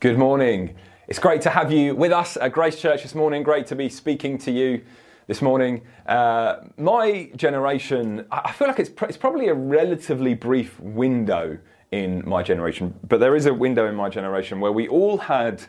Good 0.00 0.16
morning. 0.16 0.76
It's 1.08 1.18
great 1.18 1.42
to 1.42 1.50
have 1.50 1.72
you 1.72 1.96
with 1.96 2.12
us 2.12 2.36
at 2.36 2.52
Grace 2.52 2.80
Church 2.80 3.02
this 3.02 3.16
morning. 3.16 3.42
Great 3.42 3.66
to 3.66 3.74
be 3.74 3.88
speaking 3.88 4.38
to 4.38 4.52
you 4.52 4.84
this 5.26 5.42
morning. 5.42 5.82
Uh, 6.06 6.58
my 6.76 7.32
generation, 7.34 8.24
I 8.30 8.52
feel 8.52 8.68
like 8.68 8.78
it's, 8.78 8.90
pr- 8.90 9.06
it's 9.06 9.16
probably 9.16 9.48
a 9.48 9.54
relatively 9.54 10.34
brief 10.34 10.78
window 10.78 11.58
in 11.90 12.22
my 12.28 12.44
generation, 12.44 12.94
but 13.08 13.18
there 13.18 13.34
is 13.34 13.46
a 13.46 13.52
window 13.52 13.88
in 13.88 13.96
my 13.96 14.08
generation 14.08 14.60
where 14.60 14.70
we 14.70 14.86
all 14.86 15.18
had 15.18 15.64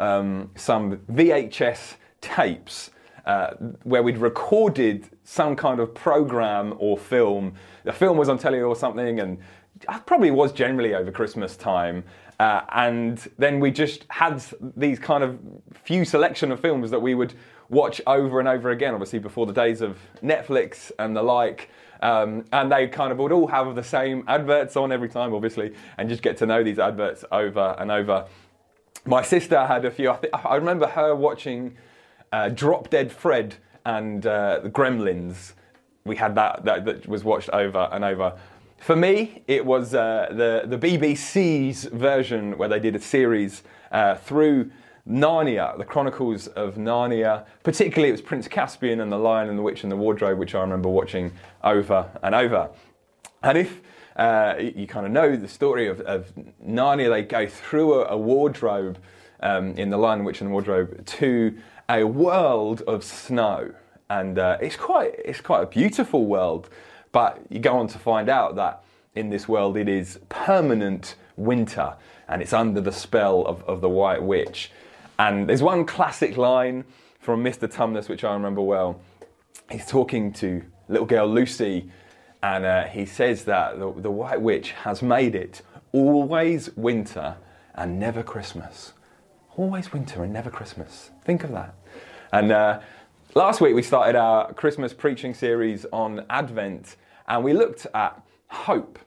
um, 0.00 0.50
some 0.56 0.96
VHS 1.12 1.94
tapes 2.20 2.90
uh, 3.26 3.50
where 3.84 4.02
we'd 4.02 4.18
recorded 4.18 5.08
some 5.22 5.54
kind 5.54 5.78
of 5.78 5.94
program 5.94 6.74
or 6.78 6.98
film. 6.98 7.54
The 7.84 7.92
film 7.92 8.18
was 8.18 8.28
on 8.28 8.38
telly 8.38 8.60
or 8.60 8.74
something, 8.74 9.20
and 9.20 9.38
it 9.80 10.06
probably 10.06 10.32
was 10.32 10.50
generally 10.50 10.96
over 10.96 11.12
Christmas 11.12 11.56
time. 11.56 12.02
Uh, 12.38 12.62
and 12.72 13.28
then 13.38 13.58
we 13.58 13.70
just 13.70 14.04
had 14.08 14.42
these 14.76 14.98
kind 14.98 15.24
of 15.24 15.38
few 15.82 16.04
selection 16.04 16.52
of 16.52 16.60
films 16.60 16.90
that 16.90 17.00
we 17.00 17.14
would 17.14 17.34
watch 17.68 18.00
over 18.06 18.38
and 18.38 18.48
over 18.48 18.70
again, 18.70 18.94
obviously 18.94 19.18
before 19.18 19.46
the 19.46 19.52
days 19.52 19.80
of 19.80 19.98
Netflix 20.22 20.92
and 20.98 21.16
the 21.16 21.22
like. 21.22 21.70
Um, 22.00 22.44
and 22.52 22.70
they 22.70 22.86
kind 22.86 23.10
of 23.10 23.18
would 23.18 23.32
all 23.32 23.48
have 23.48 23.74
the 23.74 23.82
same 23.82 24.24
adverts 24.28 24.76
on 24.76 24.92
every 24.92 25.08
time, 25.08 25.34
obviously, 25.34 25.74
and 25.98 26.08
just 26.08 26.22
get 26.22 26.36
to 26.38 26.46
know 26.46 26.62
these 26.62 26.78
adverts 26.78 27.24
over 27.32 27.74
and 27.78 27.90
over. 27.90 28.26
My 29.04 29.22
sister 29.22 29.66
had 29.66 29.84
a 29.84 29.90
few. 29.90 30.10
I, 30.10 30.16
th- 30.16 30.32
I 30.32 30.54
remember 30.54 30.86
her 30.86 31.14
watching 31.16 31.76
uh, 32.30 32.50
Drop 32.50 32.90
Dead 32.90 33.10
Fred 33.10 33.56
and 33.84 34.24
uh, 34.26 34.60
the 34.62 34.70
Gremlins. 34.70 35.54
We 36.04 36.14
had 36.16 36.34
that, 36.36 36.64
that 36.64 36.84
that 36.84 37.08
was 37.08 37.24
watched 37.24 37.50
over 37.50 37.88
and 37.90 38.04
over. 38.04 38.38
For 38.78 38.96
me, 38.96 39.42
it 39.46 39.66
was 39.66 39.94
uh, 39.94 40.28
the, 40.30 40.62
the 40.64 40.78
BBC's 40.78 41.84
version 41.84 42.56
where 42.56 42.68
they 42.68 42.78
did 42.78 42.94
a 42.94 43.00
series 43.00 43.62
uh, 43.90 44.14
through 44.14 44.70
Narnia, 45.06 45.76
the 45.76 45.84
Chronicles 45.84 46.46
of 46.48 46.76
Narnia. 46.76 47.44
Particularly, 47.64 48.08
it 48.10 48.12
was 48.12 48.22
Prince 48.22 48.46
Caspian 48.46 49.00
and 49.00 49.10
the 49.10 49.18
Lion 49.18 49.48
and 49.48 49.58
the 49.58 49.62
Witch 49.62 49.82
and 49.82 49.90
the 49.90 49.96
Wardrobe, 49.96 50.38
which 50.38 50.54
I 50.54 50.60
remember 50.60 50.88
watching 50.88 51.32
over 51.64 52.08
and 52.22 52.34
over. 52.34 52.70
And 53.42 53.58
if 53.58 53.80
uh, 54.16 54.54
you 54.58 54.86
kind 54.86 55.06
of 55.06 55.12
know 55.12 55.36
the 55.36 55.48
story 55.48 55.88
of, 55.88 56.00
of 56.02 56.32
Narnia, 56.64 57.10
they 57.10 57.22
go 57.22 57.46
through 57.46 58.02
a, 58.02 58.08
a 58.12 58.16
wardrobe 58.16 58.98
um, 59.40 59.72
in 59.72 59.90
The 59.90 59.96
Lion, 59.96 60.24
Witch 60.24 60.40
and 60.40 60.48
the 60.48 60.52
Wardrobe 60.52 61.04
to 61.04 61.58
a 61.88 62.04
world 62.04 62.82
of 62.82 63.02
snow. 63.02 63.72
And 64.10 64.38
uh, 64.38 64.58
it's, 64.60 64.76
quite, 64.76 65.14
it's 65.24 65.40
quite 65.40 65.62
a 65.62 65.66
beautiful 65.66 66.26
world. 66.26 66.70
But 67.12 67.40
you 67.48 67.58
go 67.58 67.78
on 67.78 67.88
to 67.88 67.98
find 67.98 68.28
out 68.28 68.56
that 68.56 68.84
in 69.14 69.30
this 69.30 69.48
world 69.48 69.76
it 69.76 69.88
is 69.88 70.20
permanent 70.28 71.14
winter 71.36 71.94
and 72.28 72.42
it's 72.42 72.52
under 72.52 72.80
the 72.80 72.92
spell 72.92 73.42
of, 73.46 73.62
of 73.64 73.80
the 73.80 73.88
White 73.88 74.22
Witch. 74.22 74.70
And 75.18 75.48
there's 75.48 75.62
one 75.62 75.84
classic 75.84 76.36
line 76.36 76.84
from 77.18 77.42
Mr. 77.42 77.72
Tumnus, 77.72 78.08
which 78.08 78.24
I 78.24 78.32
remember 78.32 78.60
well. 78.60 79.00
He's 79.70 79.86
talking 79.86 80.32
to 80.34 80.62
little 80.88 81.06
girl 81.06 81.26
Lucy, 81.26 81.90
and 82.42 82.64
uh, 82.64 82.84
he 82.84 83.04
says 83.04 83.44
that 83.44 83.78
the, 83.78 83.92
the 83.92 84.10
White 84.10 84.40
Witch 84.40 84.72
has 84.72 85.02
made 85.02 85.34
it 85.34 85.62
always 85.92 86.70
winter 86.76 87.36
and 87.74 87.98
never 87.98 88.22
Christmas. 88.22 88.92
Always 89.56 89.92
winter 89.92 90.22
and 90.22 90.32
never 90.32 90.50
Christmas. 90.50 91.10
Think 91.24 91.42
of 91.44 91.50
that. 91.52 91.74
And 92.32 92.52
uh, 92.52 92.80
last 93.38 93.60
week 93.60 93.72
we 93.72 93.82
started 93.82 94.16
our 94.16 94.52
Christmas 94.54 94.92
preaching 94.92 95.32
series 95.32 95.86
on 95.92 96.26
Advent, 96.28 96.96
and 97.28 97.44
we 97.44 97.52
looked 97.52 97.86
at 97.94 98.20
hope. 98.48 98.98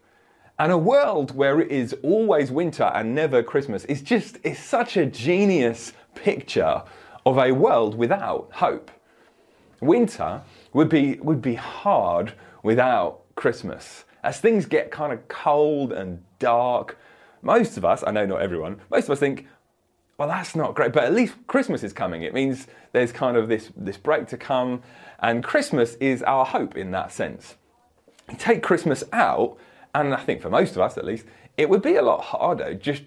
And 0.58 0.72
a 0.72 0.78
world 0.78 1.36
where 1.36 1.60
it 1.60 1.70
is 1.70 1.94
always 2.02 2.50
winter 2.50 2.86
and 2.96 3.14
never 3.14 3.44
Christmas 3.44 3.84
is 3.86 4.02
just 4.02 4.38
is 4.44 4.58
such 4.58 4.96
a 4.96 5.06
genius 5.06 5.92
picture 6.16 6.82
of 7.26 7.38
a 7.38 7.52
world 7.52 7.96
without 7.96 8.48
hope. 8.54 8.90
Winter 9.82 10.44
would 10.72 10.88
be 10.88 11.16
would 11.16 11.42
be 11.42 11.56
hard 11.56 12.32
without 12.64 13.24
Christmas. 13.36 14.06
As 14.24 14.40
things 14.40 14.66
get 14.66 14.92
kind 14.92 15.12
of 15.12 15.28
cold 15.28 15.92
and 15.92 16.24
dark, 16.40 16.98
most 17.42 17.76
of 17.76 17.84
us, 17.84 18.02
I 18.08 18.12
know 18.12 18.26
not 18.26 18.42
everyone, 18.42 18.80
most 18.90 19.06
of 19.06 19.12
us 19.12 19.20
think, 19.20 19.48
well, 20.22 20.30
that's 20.30 20.56
not 20.56 20.76
great, 20.76 20.94
but 20.94 21.04
at 21.04 21.14
least 21.14 21.34
Christmas 21.48 21.82
is 21.82 21.94
coming. 21.94 22.22
It 22.22 22.32
means 22.32 22.68
there's 22.92 23.12
kind 23.12 23.36
of 23.36 23.48
this, 23.50 23.72
this 23.76 23.98
break 23.98 24.28
to 24.28 24.38
come, 24.38 24.84
and 25.18 25.44
Christmas 25.44 25.96
is 25.96 26.22
our 26.22 26.46
hope 26.46 26.78
in 26.78 26.92
that 26.92 27.12
sense 27.12 27.56
take 28.38 28.62
Christmas 28.62 29.04
out, 29.12 29.58
and 29.96 30.14
I 30.14 30.22
think 30.24 30.44
for 30.44 30.52
most 30.52 30.76
of 30.76 30.82
us 30.84 30.96
at 30.96 31.06
least, 31.06 31.26
it 31.58 31.68
would 31.68 31.82
be 31.82 31.96
a 31.96 32.04
lot 32.04 32.22
harder. 32.22 32.76
Just, 32.76 33.02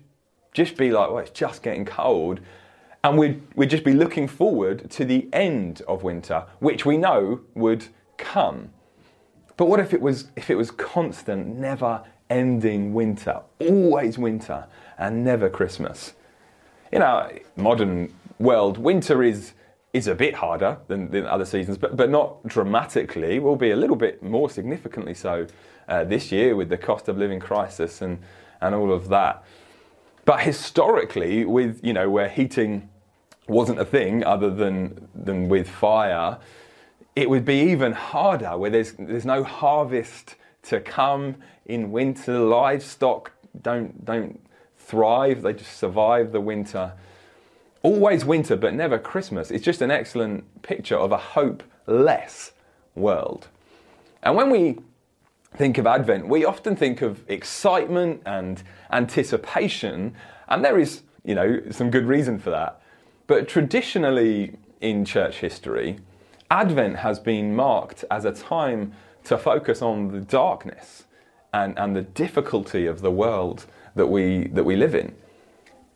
just 0.52 0.76
be 0.76 0.90
like, 0.90 1.08
well, 1.08 1.18
it's 1.18 1.30
just 1.30 1.62
getting 1.62 1.84
cold, 1.84 2.40
and 3.04 3.16
we'd, 3.16 3.40
we'd 3.54 3.70
just 3.70 3.84
be 3.84 3.92
looking 3.92 4.26
forward 4.26 4.90
to 4.90 5.04
the 5.04 5.28
end 5.32 5.82
of 5.86 6.02
winter, 6.02 6.44
which 6.58 6.84
we 6.84 6.96
know 6.96 7.42
would 7.54 7.86
come. 8.16 8.70
But 9.56 9.66
what 9.66 9.78
if 9.78 9.94
it 9.94 10.00
was 10.00 10.30
if 10.34 10.50
it 10.50 10.56
was 10.56 10.72
constant, 10.72 11.46
never 11.46 12.02
ending 12.28 12.92
winter, 12.92 13.42
always 13.60 14.18
winter, 14.18 14.66
and 14.98 15.24
never 15.24 15.48
Christmas? 15.48 16.14
In 16.94 17.02
our 17.02 17.32
modern 17.56 18.14
world, 18.38 18.78
winter 18.78 19.24
is 19.24 19.54
is 19.92 20.06
a 20.06 20.14
bit 20.14 20.32
harder 20.32 20.78
than, 20.86 21.10
than 21.10 21.26
other 21.26 21.44
seasons, 21.44 21.76
but, 21.76 21.96
but 21.96 22.08
not 22.08 22.46
dramatically. 22.46 23.40
Will 23.40 23.56
be 23.56 23.72
a 23.72 23.76
little 23.76 23.96
bit 23.96 24.22
more 24.22 24.48
significantly 24.48 25.12
so 25.12 25.48
uh, 25.88 26.04
this 26.04 26.30
year 26.30 26.54
with 26.54 26.68
the 26.68 26.78
cost 26.78 27.08
of 27.08 27.18
living 27.18 27.40
crisis 27.40 28.00
and, 28.00 28.20
and 28.60 28.76
all 28.76 28.92
of 28.92 29.08
that. 29.08 29.44
But 30.24 30.42
historically, 30.42 31.44
with 31.44 31.80
you 31.82 31.92
know 31.92 32.08
where 32.08 32.28
heating 32.28 32.88
wasn't 33.48 33.80
a 33.80 33.84
thing 33.84 34.22
other 34.22 34.50
than 34.50 35.08
than 35.16 35.48
with 35.48 35.68
fire, 35.68 36.38
it 37.16 37.28
would 37.28 37.44
be 37.44 37.72
even 37.72 37.90
harder 37.90 38.56
where 38.56 38.70
there's 38.70 38.92
there's 38.92 39.26
no 39.26 39.42
harvest 39.42 40.36
to 40.70 40.78
come 40.78 41.34
in 41.66 41.90
winter. 41.90 42.38
Livestock 42.38 43.32
don't 43.60 44.04
don't 44.04 44.40
thrive; 44.84 45.42
they 45.42 45.52
just 45.52 45.76
survive 45.76 46.32
the 46.32 46.40
winter 46.40 46.92
always 47.84 48.24
winter 48.24 48.56
but 48.56 48.74
never 48.74 48.98
Christmas. 48.98 49.52
It's 49.52 49.64
just 49.64 49.82
an 49.82 49.92
excellent 49.92 50.62
picture 50.62 50.96
of 50.96 51.12
a 51.12 51.18
hopeless 51.18 52.52
world. 52.96 53.46
And 54.22 54.34
when 54.34 54.50
we 54.50 54.78
think 55.54 55.78
of 55.78 55.86
Advent, 55.86 56.26
we 56.26 56.44
often 56.44 56.74
think 56.74 57.02
of 57.02 57.22
excitement 57.28 58.22
and 58.24 58.60
anticipation, 58.90 60.16
and 60.48 60.64
there 60.64 60.78
is, 60.78 61.02
you 61.24 61.34
know, 61.34 61.60
some 61.70 61.90
good 61.90 62.06
reason 62.06 62.38
for 62.38 62.50
that. 62.50 62.80
But 63.26 63.46
traditionally 63.48 64.56
in 64.80 65.04
church 65.04 65.36
history, 65.36 65.98
Advent 66.50 66.96
has 66.96 67.18
been 67.18 67.54
marked 67.54 68.04
as 68.10 68.24
a 68.24 68.32
time 68.32 68.94
to 69.24 69.36
focus 69.36 69.82
on 69.82 70.08
the 70.08 70.20
darkness 70.20 71.04
and, 71.52 71.78
and 71.78 71.94
the 71.94 72.02
difficulty 72.02 72.86
of 72.86 73.02
the 73.02 73.10
world 73.10 73.66
that 73.94 74.06
we, 74.06 74.48
that 74.48 74.64
we 74.64 74.76
live 74.76 74.94
in. 74.94 75.14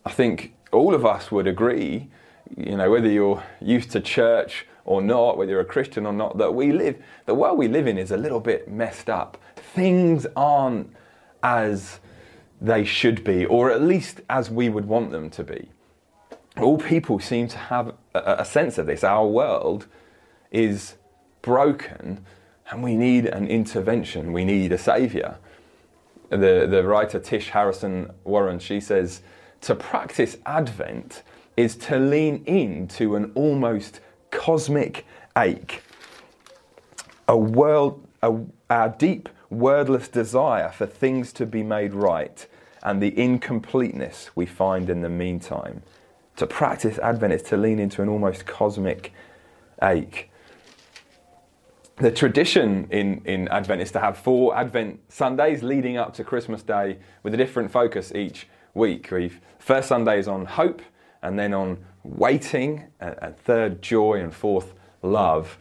I 0.04 0.10
think 0.10 0.54
all 0.72 0.94
of 0.94 1.04
us 1.04 1.30
would 1.30 1.46
agree, 1.46 2.08
you 2.56 2.76
know, 2.76 2.90
whether 2.90 3.08
you're 3.08 3.42
used 3.60 3.90
to 3.92 4.00
church 4.00 4.66
or 4.84 5.02
not, 5.02 5.36
whether 5.36 5.50
you're 5.50 5.60
a 5.60 5.66
Christian 5.66 6.06
or 6.06 6.12
not, 6.12 6.38
that 6.38 6.54
we 6.54 6.72
live, 6.72 6.96
the 7.26 7.34
world 7.34 7.58
we 7.58 7.68
live 7.68 7.86
in 7.86 7.98
is 7.98 8.10
a 8.10 8.16
little 8.16 8.40
bit 8.40 8.70
messed 8.70 9.10
up. 9.10 9.36
Things 9.56 10.26
aren't 10.34 10.92
as 11.42 12.00
they 12.60 12.84
should 12.84 13.22
be, 13.22 13.44
or 13.44 13.70
at 13.70 13.82
least 13.82 14.20
as 14.30 14.50
we 14.50 14.68
would 14.68 14.86
want 14.86 15.10
them 15.10 15.30
to 15.30 15.44
be. 15.44 15.68
All 16.56 16.78
people 16.78 17.20
seem 17.20 17.48
to 17.48 17.58
have 17.58 17.94
a, 18.14 18.36
a 18.38 18.44
sense 18.44 18.78
of 18.78 18.86
this. 18.86 19.04
Our 19.04 19.26
world 19.26 19.86
is 20.50 20.94
broken 21.42 22.24
and 22.70 22.82
we 22.82 22.96
need 22.96 23.26
an 23.26 23.46
intervention, 23.46 24.32
we 24.32 24.44
need 24.44 24.72
a 24.72 24.78
saviour. 24.78 25.38
The, 26.30 26.66
the 26.70 26.84
writer 26.84 27.18
Tish 27.18 27.50
Harrison 27.50 28.12
Warren, 28.24 28.58
she 28.58 28.80
says, 28.80 29.22
to 29.62 29.74
practice 29.74 30.36
Advent 30.44 31.22
is 31.56 31.74
to 31.76 31.98
lean 31.98 32.44
into 32.44 33.16
an 33.16 33.32
almost 33.34 34.00
cosmic 34.30 35.06
ache, 35.36 35.82
a 37.26 37.36
world, 37.36 38.06
a, 38.22 38.34
our 38.70 38.90
deep 38.90 39.28
wordless 39.50 40.08
desire 40.08 40.70
for 40.70 40.86
things 40.86 41.32
to 41.32 41.46
be 41.46 41.62
made 41.62 41.94
right, 41.94 42.46
and 42.82 43.02
the 43.02 43.18
incompleteness 43.18 44.30
we 44.34 44.46
find 44.46 44.90
in 44.90 45.00
the 45.00 45.08
meantime. 45.08 45.82
To 46.36 46.46
practice 46.46 46.98
Advent 46.98 47.32
is 47.32 47.42
to 47.44 47.56
lean 47.56 47.78
into 47.78 48.02
an 48.02 48.08
almost 48.08 48.46
cosmic 48.46 49.12
ache. 49.82 50.27
The 52.00 52.12
tradition 52.12 52.86
in, 52.92 53.22
in 53.24 53.48
Advent 53.48 53.82
is 53.82 53.90
to 53.90 53.98
have 53.98 54.16
four 54.18 54.56
Advent 54.56 55.00
Sundays 55.08 55.64
leading 55.64 55.96
up 55.96 56.14
to 56.14 56.22
Christmas 56.22 56.62
Day 56.62 56.98
with 57.24 57.34
a 57.34 57.36
different 57.36 57.72
focus 57.72 58.12
each 58.14 58.46
week. 58.72 59.10
We've, 59.10 59.40
first 59.58 59.88
Sunday 59.88 60.20
is 60.20 60.28
on 60.28 60.46
hope, 60.46 60.80
and 61.22 61.36
then 61.36 61.52
on 61.52 61.84
waiting, 62.04 62.84
and, 63.00 63.16
and 63.20 63.36
third, 63.36 63.82
joy, 63.82 64.20
and 64.20 64.32
fourth, 64.32 64.74
love. 65.02 65.58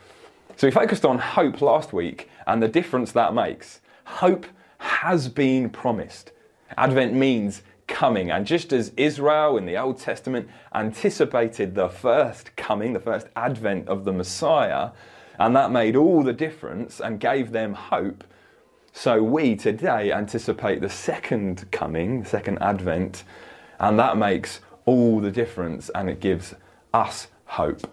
So 0.58 0.68
we 0.68 0.72
focused 0.72 1.06
on 1.06 1.18
hope 1.18 1.60
last 1.60 1.92
week 1.92 2.30
and 2.46 2.62
the 2.62 2.68
difference 2.68 3.12
that 3.14 3.34
makes. 3.34 3.82
Hope 4.06 4.46
has 4.78 5.30
been 5.30 5.72
promised. 5.72 6.34
Advent 6.78 7.16
means 7.16 7.64
coming. 7.88 8.30
And 8.30 8.46
just 8.46 8.72
as 8.74 8.92
Israel 8.96 9.58
in 9.58 9.66
the 9.66 9.78
Old 9.78 9.98
Testament 9.98 10.48
anticipated 10.76 11.74
the 11.74 11.90
first 11.90 12.56
coming, 12.56 12.94
the 12.94 13.00
first 13.00 13.26
advent 13.36 13.88
of 13.88 14.06
the 14.06 14.14
Messiah, 14.14 14.92
and 15.40 15.56
that 15.56 15.72
made 15.72 15.96
all 15.96 16.24
the 16.24 16.34
difference 16.34 17.00
and 17.00 17.20
gave 17.20 17.52
them 17.52 17.74
hope, 17.74 18.24
so 18.92 19.22
we 19.22 19.56
today 19.56 20.12
anticipate 20.12 20.82
the 20.82 20.90
second 20.90 21.70
coming, 21.72 22.22
the 22.22 22.26
second 22.30 22.58
advent, 22.60 23.24
and 23.80 24.00
that 24.00 24.18
makes 24.18 24.60
all 24.86 25.20
the 25.20 25.30
difference 25.30 25.90
and 25.94 26.10
it 26.10 26.20
gives 26.20 26.56
us 26.94 27.28
hope. 27.46 27.88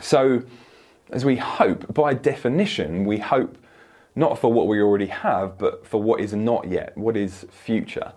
So, 0.00 0.42
as 1.10 1.24
we 1.24 1.36
hope, 1.36 1.94
by 1.94 2.14
definition, 2.14 3.04
we 3.04 3.18
hope 3.18 3.56
not 4.16 4.38
for 4.38 4.52
what 4.52 4.66
we 4.66 4.80
already 4.80 5.06
have, 5.06 5.58
but 5.58 5.86
for 5.86 6.02
what 6.02 6.20
is 6.20 6.32
not 6.32 6.68
yet, 6.68 6.96
what 6.98 7.16
is 7.16 7.46
future. 7.50 8.12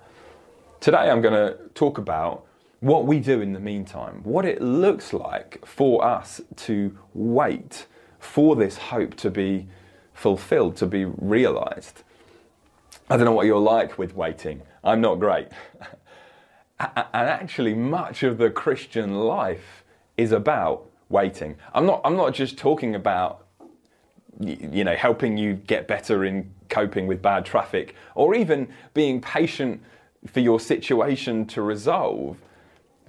Today 0.79 1.09
I'm 1.09 1.21
going 1.21 1.33
to 1.33 1.57
talk 1.73 1.97
about 1.97 2.45
what 2.79 3.05
we 3.05 3.19
do 3.19 3.41
in 3.41 3.53
the 3.53 3.59
meantime, 3.59 4.21
what 4.23 4.45
it 4.45 4.61
looks 4.61 5.13
like 5.13 5.63
for 5.65 6.03
us 6.03 6.41
to 6.55 6.97
wait 7.13 7.85
for 8.19 8.55
this 8.55 8.77
hope 8.77 9.15
to 9.15 9.29
be 9.29 9.67
fulfilled, 10.13 10.75
to 10.77 10.85
be 10.85 11.05
realized. 11.05 12.03
I 13.09 13.17
don't 13.17 13.25
know 13.25 13.33
what 13.33 13.45
you're 13.45 13.59
like 13.59 13.97
with 13.97 14.15
waiting. 14.15 14.61
I'm 14.83 15.01
not 15.01 15.15
great. 15.19 15.49
and 16.79 17.05
actually, 17.13 17.73
much 17.73 18.23
of 18.23 18.37
the 18.37 18.49
Christian 18.49 19.15
life 19.19 19.83
is 20.17 20.31
about 20.31 20.89
waiting. 21.09 21.57
I'm 21.73 21.85
not, 21.85 22.01
I'm 22.03 22.15
not 22.15 22.33
just 22.33 22.57
talking 22.57 22.95
about 22.95 23.45
you 24.39 24.83
know 24.83 24.95
helping 24.95 25.37
you 25.37 25.53
get 25.53 25.87
better 25.87 26.25
in 26.25 26.51
coping 26.69 27.07
with 27.07 27.21
bad 27.21 27.45
traffic 27.45 27.95
or 28.15 28.35
even 28.35 28.67
being 28.93 29.21
patient 29.21 29.81
for 30.27 30.41
your 30.41 30.59
situation 30.59 31.45
to 31.45 31.61
resolve 31.61 32.37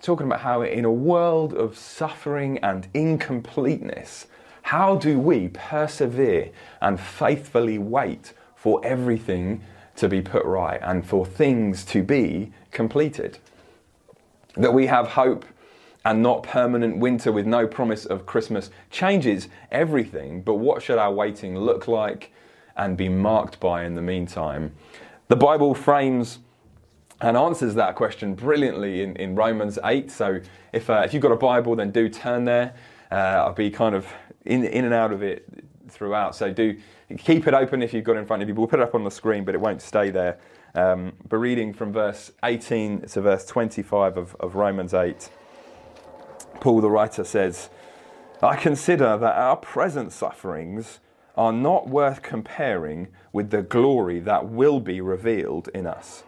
talking 0.02 0.26
about 0.26 0.40
how 0.40 0.62
in 0.62 0.84
a 0.84 0.92
world 0.92 1.52
of 1.54 1.76
suffering 1.76 2.58
and 2.58 2.86
incompleteness 2.94 4.26
how 4.66 4.96
do 4.96 5.16
we 5.16 5.46
persevere 5.46 6.50
and 6.80 6.98
faithfully 6.98 7.78
wait 7.78 8.32
for 8.56 8.84
everything 8.84 9.62
to 9.94 10.08
be 10.08 10.20
put 10.20 10.44
right 10.44 10.80
and 10.82 11.06
for 11.06 11.24
things 11.24 11.84
to 11.84 12.02
be 12.02 12.52
completed 12.72 13.38
that 14.56 14.74
we 14.74 14.86
have 14.86 15.06
hope 15.06 15.44
and 16.04 16.20
not 16.20 16.42
permanent 16.42 16.98
winter 16.98 17.30
with 17.30 17.46
no 17.46 17.64
promise 17.64 18.04
of 18.06 18.26
Christmas 18.26 18.70
changes 18.90 19.46
everything. 19.70 20.42
But 20.42 20.54
what 20.54 20.82
should 20.82 20.98
our 20.98 21.12
waiting 21.12 21.56
look 21.56 21.86
like 21.86 22.32
and 22.76 22.96
be 22.96 23.08
marked 23.08 23.60
by 23.60 23.84
in 23.84 23.94
the 23.94 24.02
meantime? 24.02 24.74
The 25.28 25.36
Bible 25.36 25.76
frames 25.76 26.40
and 27.20 27.36
answers 27.36 27.76
that 27.76 27.94
question 27.94 28.34
brilliantly 28.34 29.02
in, 29.02 29.14
in 29.14 29.36
Romans 29.36 29.78
8. 29.84 30.10
So 30.10 30.40
if, 30.72 30.90
uh, 30.90 31.02
if 31.04 31.14
you've 31.14 31.22
got 31.22 31.30
a 31.30 31.36
Bible, 31.36 31.76
then 31.76 31.92
do 31.92 32.08
turn 32.08 32.44
there. 32.46 32.74
Uh, 33.10 33.14
I'll 33.14 33.52
be 33.52 33.70
kind 33.70 33.94
of 33.94 34.06
in, 34.44 34.64
in 34.64 34.84
and 34.84 34.94
out 34.94 35.12
of 35.12 35.22
it 35.22 35.46
throughout. 35.88 36.34
So 36.34 36.52
do 36.52 36.76
keep 37.18 37.46
it 37.46 37.54
open 37.54 37.82
if 37.82 37.92
you've 37.92 38.04
got 38.04 38.16
it 38.16 38.20
in 38.20 38.26
front 38.26 38.42
of 38.42 38.48
you. 38.48 38.54
We'll 38.54 38.66
put 38.66 38.80
it 38.80 38.82
up 38.82 38.94
on 38.94 39.04
the 39.04 39.10
screen, 39.10 39.44
but 39.44 39.54
it 39.54 39.60
won't 39.60 39.82
stay 39.82 40.10
there. 40.10 40.38
Um, 40.74 41.12
but 41.28 41.38
reading 41.38 41.72
from 41.72 41.92
verse 41.92 42.32
18 42.44 43.02
to 43.02 43.20
verse 43.20 43.46
25 43.46 44.16
of, 44.16 44.36
of 44.40 44.56
Romans 44.56 44.92
8. 44.92 45.30
Paul 46.60 46.80
the 46.80 46.90
writer 46.90 47.24
says, 47.24 47.70
I 48.42 48.56
consider 48.56 49.16
that 49.16 49.36
our 49.36 49.56
present 49.56 50.12
sufferings 50.12 51.00
are 51.36 51.52
not 51.52 51.88
worth 51.88 52.22
comparing 52.22 53.08
with 53.32 53.50
the 53.50 53.62
glory 53.62 54.20
that 54.20 54.48
will 54.48 54.80
be 54.80 55.00
revealed 55.00 55.68
in 55.74 55.86
us. 55.86 56.24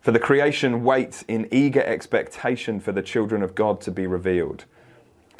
For 0.00 0.10
the 0.10 0.18
creation 0.18 0.82
waits 0.82 1.22
in 1.28 1.48
eager 1.52 1.82
expectation 1.82 2.80
for 2.80 2.92
the 2.92 3.02
children 3.02 3.42
of 3.42 3.54
God 3.54 3.80
to 3.82 3.90
be 3.90 4.06
revealed. 4.06 4.64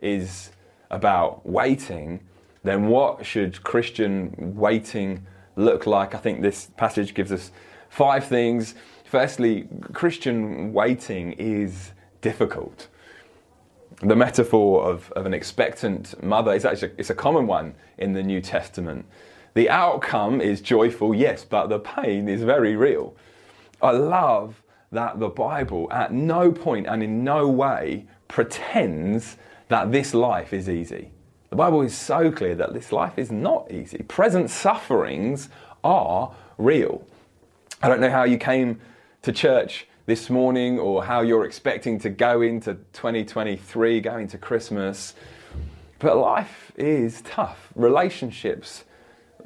is 0.00 0.50
about 0.90 1.46
waiting, 1.46 2.20
then 2.62 2.88
what 2.88 3.24
should 3.26 3.62
Christian 3.62 4.54
waiting 4.56 5.26
look 5.56 5.86
like? 5.86 6.14
I 6.14 6.18
think 6.18 6.42
this 6.42 6.70
passage 6.76 7.14
gives 7.14 7.32
us 7.32 7.50
five 7.88 8.26
things. 8.26 8.74
Firstly, 9.04 9.68
Christian 9.92 10.72
waiting 10.72 11.32
is 11.32 11.92
difficult 12.20 12.88
the 14.02 14.16
metaphor 14.16 14.84
of, 14.84 15.10
of 15.12 15.26
an 15.26 15.34
expectant 15.34 16.20
mother 16.22 16.52
is 16.52 16.64
actually 16.64 16.92
it's 16.98 17.10
a 17.10 17.14
common 17.14 17.46
one 17.46 17.74
in 17.98 18.12
the 18.12 18.22
New 18.22 18.40
Testament. 18.40 19.06
The 19.54 19.70
outcome 19.70 20.40
is 20.40 20.60
joyful, 20.60 21.14
yes, 21.14 21.44
but 21.44 21.68
the 21.68 21.78
pain 21.78 22.28
is 22.28 22.42
very 22.42 22.74
real. 22.76 23.14
I 23.80 23.92
love 23.92 24.62
that 24.90 25.20
the 25.20 25.28
Bible 25.28 25.88
at 25.92 26.12
no 26.12 26.50
point 26.50 26.86
and 26.86 27.02
in 27.02 27.22
no 27.24 27.48
way 27.48 28.06
pretends 28.28 29.36
that 29.68 29.92
this 29.92 30.14
life 30.14 30.52
is 30.52 30.68
easy. 30.68 31.10
The 31.50 31.56
Bible 31.56 31.82
is 31.82 31.96
so 31.96 32.30
clear 32.30 32.54
that 32.56 32.74
this 32.74 32.92
life 32.92 33.18
is 33.18 33.30
not 33.30 33.70
easy. 33.70 33.98
Present 34.08 34.50
sufferings 34.50 35.48
are 35.82 36.34
real. 36.58 37.06
I 37.82 37.88
don't 37.88 38.00
know 38.00 38.10
how 38.10 38.24
you 38.24 38.38
came 38.38 38.80
to 39.22 39.32
church 39.32 39.86
this 40.06 40.28
morning 40.28 40.78
or 40.78 41.04
how 41.04 41.22
you're 41.22 41.44
expecting 41.44 41.98
to 42.00 42.10
go 42.10 42.42
into 42.42 42.74
2023, 42.92 44.00
going 44.00 44.28
to 44.28 44.38
Christmas. 44.38 45.14
But 45.98 46.16
life 46.16 46.72
is 46.76 47.22
tough. 47.22 47.68
Relationships 47.74 48.84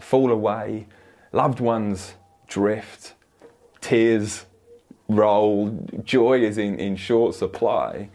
fall 0.00 0.32
away, 0.32 0.86
loved 1.32 1.60
ones 1.60 2.14
drift, 2.46 3.14
tears 3.80 4.46
roll, 5.08 5.70
joy 6.04 6.40
is 6.40 6.58
in, 6.58 6.78
in 6.78 6.96
short 6.96 7.34
supply. 7.34 8.08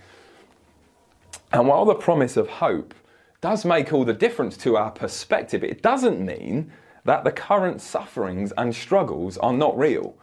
And 1.53 1.67
while 1.67 1.86
the 1.86 1.93
promise 1.93 2.36
of 2.36 2.50
hope 2.50 2.95
does 3.39 3.63
make 3.63 3.93
all 3.93 4.03
the 4.03 4.13
difference 4.13 4.57
to 4.57 4.75
our 4.75 4.89
perspective, 4.89 5.63
it 5.63 5.83
doesn't 5.83 6.19
mean 6.19 6.72
that 7.05 7.24
the 7.24 7.31
current 7.31 7.79
sufferings 7.79 8.51
and 8.57 8.75
struggles 8.75 9.38
are 9.38 9.53
not 9.53 9.77
real. 9.77 10.15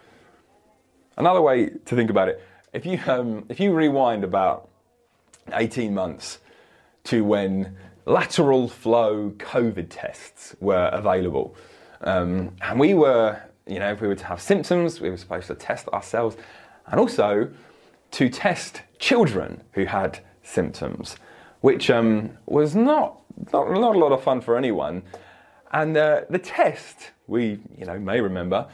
Another 1.16 1.40
way 1.40 1.66
to 1.66 1.94
think 1.94 2.10
about 2.10 2.28
it, 2.28 2.42
if 2.72 2.84
you, 2.84 2.98
um, 3.06 3.44
if 3.48 3.60
you 3.60 3.72
rewind 3.72 4.24
about 4.24 4.70
18 5.52 5.94
months 5.94 6.38
to 7.04 7.24
when 7.24 7.76
lateral 8.06 8.68
flow 8.68 9.30
COVID 9.38 9.86
tests 9.88 10.56
were 10.60 10.88
available, 10.92 11.54
um, 12.00 12.56
and 12.62 12.80
we 12.80 12.94
were, 12.94 13.40
you 13.66 13.78
know, 13.78 13.92
if 13.92 14.00
we 14.00 14.08
were 14.08 14.16
to 14.16 14.24
have 14.24 14.40
symptoms, 14.40 15.00
we 15.00 15.10
were 15.10 15.16
supposed 15.16 15.46
to 15.46 15.54
test 15.54 15.86
ourselves, 15.88 16.36
and 16.86 16.98
also 16.98 17.50
to 18.12 18.28
test 18.28 18.82
children 18.98 19.62
who 19.72 19.84
had 19.84 20.20
symptoms, 20.50 21.16
which 21.60 21.90
um, 21.90 22.30
was 22.46 22.74
not, 22.74 23.20
not, 23.52 23.70
not 23.70 23.96
a 23.96 23.98
lot 23.98 24.12
of 24.12 24.22
fun 24.22 24.40
for 24.40 24.56
anyone. 24.56 25.02
And 25.72 25.96
uh, 25.96 26.22
the 26.28 26.38
test, 26.38 27.10
we 27.26 27.60
you 27.78 27.86
know 27.86 27.98
may 27.98 28.20
remember, 28.20 28.66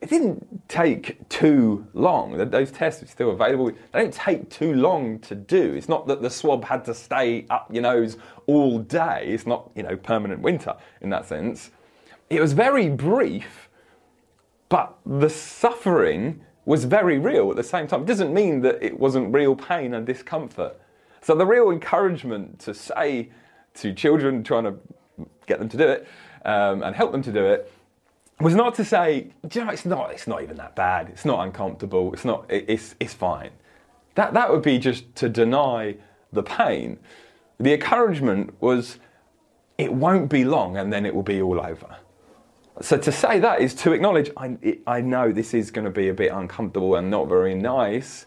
it 0.00 0.10
didn't 0.10 0.68
take 0.68 1.28
too 1.28 1.86
long. 1.94 2.36
Those 2.50 2.70
tests 2.70 3.02
are 3.02 3.06
still 3.06 3.30
available. 3.30 3.70
They 3.70 4.00
don't 4.00 4.12
take 4.12 4.50
too 4.50 4.74
long 4.74 5.18
to 5.20 5.34
do. 5.34 5.74
It's 5.74 5.88
not 5.88 6.06
that 6.06 6.22
the 6.22 6.30
swab 6.30 6.64
had 6.64 6.84
to 6.84 6.94
stay 6.94 7.46
up 7.50 7.68
your 7.72 7.82
nose 7.82 8.16
all 8.46 8.78
day. 8.78 9.24
It's 9.28 9.46
not, 9.46 9.70
you 9.74 9.82
know, 9.82 9.96
permanent 9.96 10.42
winter 10.42 10.76
in 11.00 11.10
that 11.10 11.26
sense. 11.26 11.70
It 12.28 12.40
was 12.40 12.52
very 12.52 12.88
brief, 12.88 13.68
but 14.68 14.96
the 15.06 15.30
suffering 15.30 16.44
was 16.66 16.84
very 16.84 17.18
real 17.18 17.50
at 17.50 17.56
the 17.56 17.64
same 17.64 17.86
time. 17.86 18.02
It 18.02 18.06
doesn't 18.06 18.34
mean 18.34 18.60
that 18.62 18.82
it 18.82 18.98
wasn't 18.98 19.32
real 19.32 19.56
pain 19.56 19.94
and 19.94 20.04
discomfort. 20.04 20.78
So 21.26 21.34
the 21.34 21.44
real 21.44 21.72
encouragement 21.72 22.60
to 22.60 22.72
say 22.72 23.30
to 23.74 23.92
children 23.92 24.44
trying 24.44 24.62
to 24.62 24.76
get 25.46 25.58
them 25.58 25.68
to 25.70 25.76
do 25.76 25.88
it 25.88 26.06
um, 26.44 26.84
and 26.84 26.94
help 26.94 27.10
them 27.10 27.20
to 27.22 27.32
do 27.32 27.44
it 27.44 27.72
was 28.38 28.54
not 28.54 28.76
to 28.76 28.84
say, 28.84 29.32
you 29.52 29.64
know, 29.64 29.72
it's 29.72 29.84
not, 29.84 30.12
it's 30.12 30.28
not 30.28 30.44
even 30.44 30.56
that 30.58 30.76
bad. 30.76 31.08
It's 31.08 31.24
not 31.24 31.44
uncomfortable. 31.44 32.12
It's 32.12 32.24
not, 32.24 32.48
it, 32.48 32.66
it's, 32.68 32.94
it's 33.00 33.12
fine. 33.12 33.50
That, 34.14 34.34
that 34.34 34.52
would 34.52 34.62
be 34.62 34.78
just 34.78 35.16
to 35.16 35.28
deny 35.28 35.96
the 36.32 36.44
pain. 36.44 36.96
The 37.58 37.74
encouragement 37.74 38.54
was, 38.62 39.00
it 39.78 39.92
won't 39.92 40.30
be 40.30 40.44
long 40.44 40.76
and 40.76 40.92
then 40.92 41.04
it 41.04 41.12
will 41.12 41.24
be 41.24 41.42
all 41.42 41.60
over. 41.60 41.96
So 42.82 42.98
to 42.98 43.10
say 43.10 43.40
that 43.40 43.60
is 43.60 43.74
to 43.74 43.90
acknowledge, 43.90 44.30
I, 44.36 44.78
I 44.86 45.00
know 45.00 45.32
this 45.32 45.54
is 45.54 45.72
going 45.72 45.86
to 45.86 45.90
be 45.90 46.08
a 46.08 46.14
bit 46.14 46.30
uncomfortable 46.30 46.94
and 46.94 47.10
not 47.10 47.26
very 47.26 47.56
nice, 47.56 48.26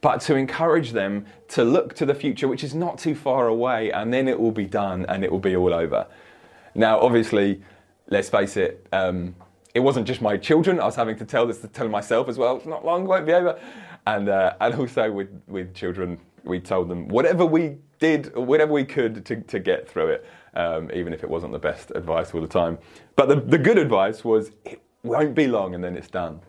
but 0.00 0.20
to 0.22 0.34
encourage 0.34 0.92
them 0.92 1.26
to 1.48 1.64
look 1.64 1.94
to 1.94 2.06
the 2.06 2.14
future, 2.14 2.48
which 2.48 2.64
is 2.64 2.74
not 2.74 2.98
too 2.98 3.14
far 3.14 3.48
away, 3.48 3.90
and 3.92 4.12
then 4.12 4.28
it 4.28 4.38
will 4.38 4.52
be 4.52 4.64
done 4.64 5.04
and 5.06 5.24
it 5.24 5.30
will 5.30 5.38
be 5.38 5.56
all 5.56 5.74
over. 5.74 6.06
Now, 6.74 7.00
obviously, 7.00 7.62
let's 8.08 8.28
face 8.28 8.56
it, 8.56 8.86
um, 8.92 9.34
it 9.74 9.80
wasn't 9.80 10.06
just 10.06 10.20
my 10.20 10.36
children. 10.36 10.80
I 10.80 10.84
was 10.84 10.96
having 10.96 11.16
to 11.18 11.24
tell 11.24 11.46
this 11.46 11.58
to 11.58 11.68
tell 11.68 11.88
myself 11.88 12.28
as 12.28 12.38
well. 12.38 12.56
It's 12.56 12.66
not 12.66 12.84
long, 12.84 13.06
won't 13.06 13.26
be 13.26 13.32
over. 13.32 13.58
And, 14.06 14.28
uh, 14.28 14.54
and 14.60 14.74
also 14.74 15.10
with, 15.12 15.28
with 15.46 15.74
children, 15.74 16.18
we 16.44 16.60
told 16.60 16.88
them 16.88 17.08
whatever 17.08 17.44
we 17.44 17.76
did, 17.98 18.34
whatever 18.34 18.72
we 18.72 18.84
could 18.84 19.24
to, 19.26 19.36
to 19.36 19.58
get 19.58 19.88
through 19.88 20.08
it, 20.08 20.26
um, 20.54 20.90
even 20.92 21.12
if 21.12 21.22
it 21.22 21.28
wasn't 21.30 21.52
the 21.52 21.58
best 21.58 21.92
advice 21.94 22.32
all 22.34 22.40
the 22.40 22.48
time. 22.48 22.78
But 23.14 23.28
the, 23.28 23.36
the 23.36 23.58
good 23.58 23.78
advice 23.78 24.24
was 24.24 24.50
it 24.64 24.80
won't 25.02 25.34
be 25.34 25.46
long 25.46 25.74
and 25.74 25.84
then 25.84 25.96
it's 25.96 26.08
done. 26.08 26.40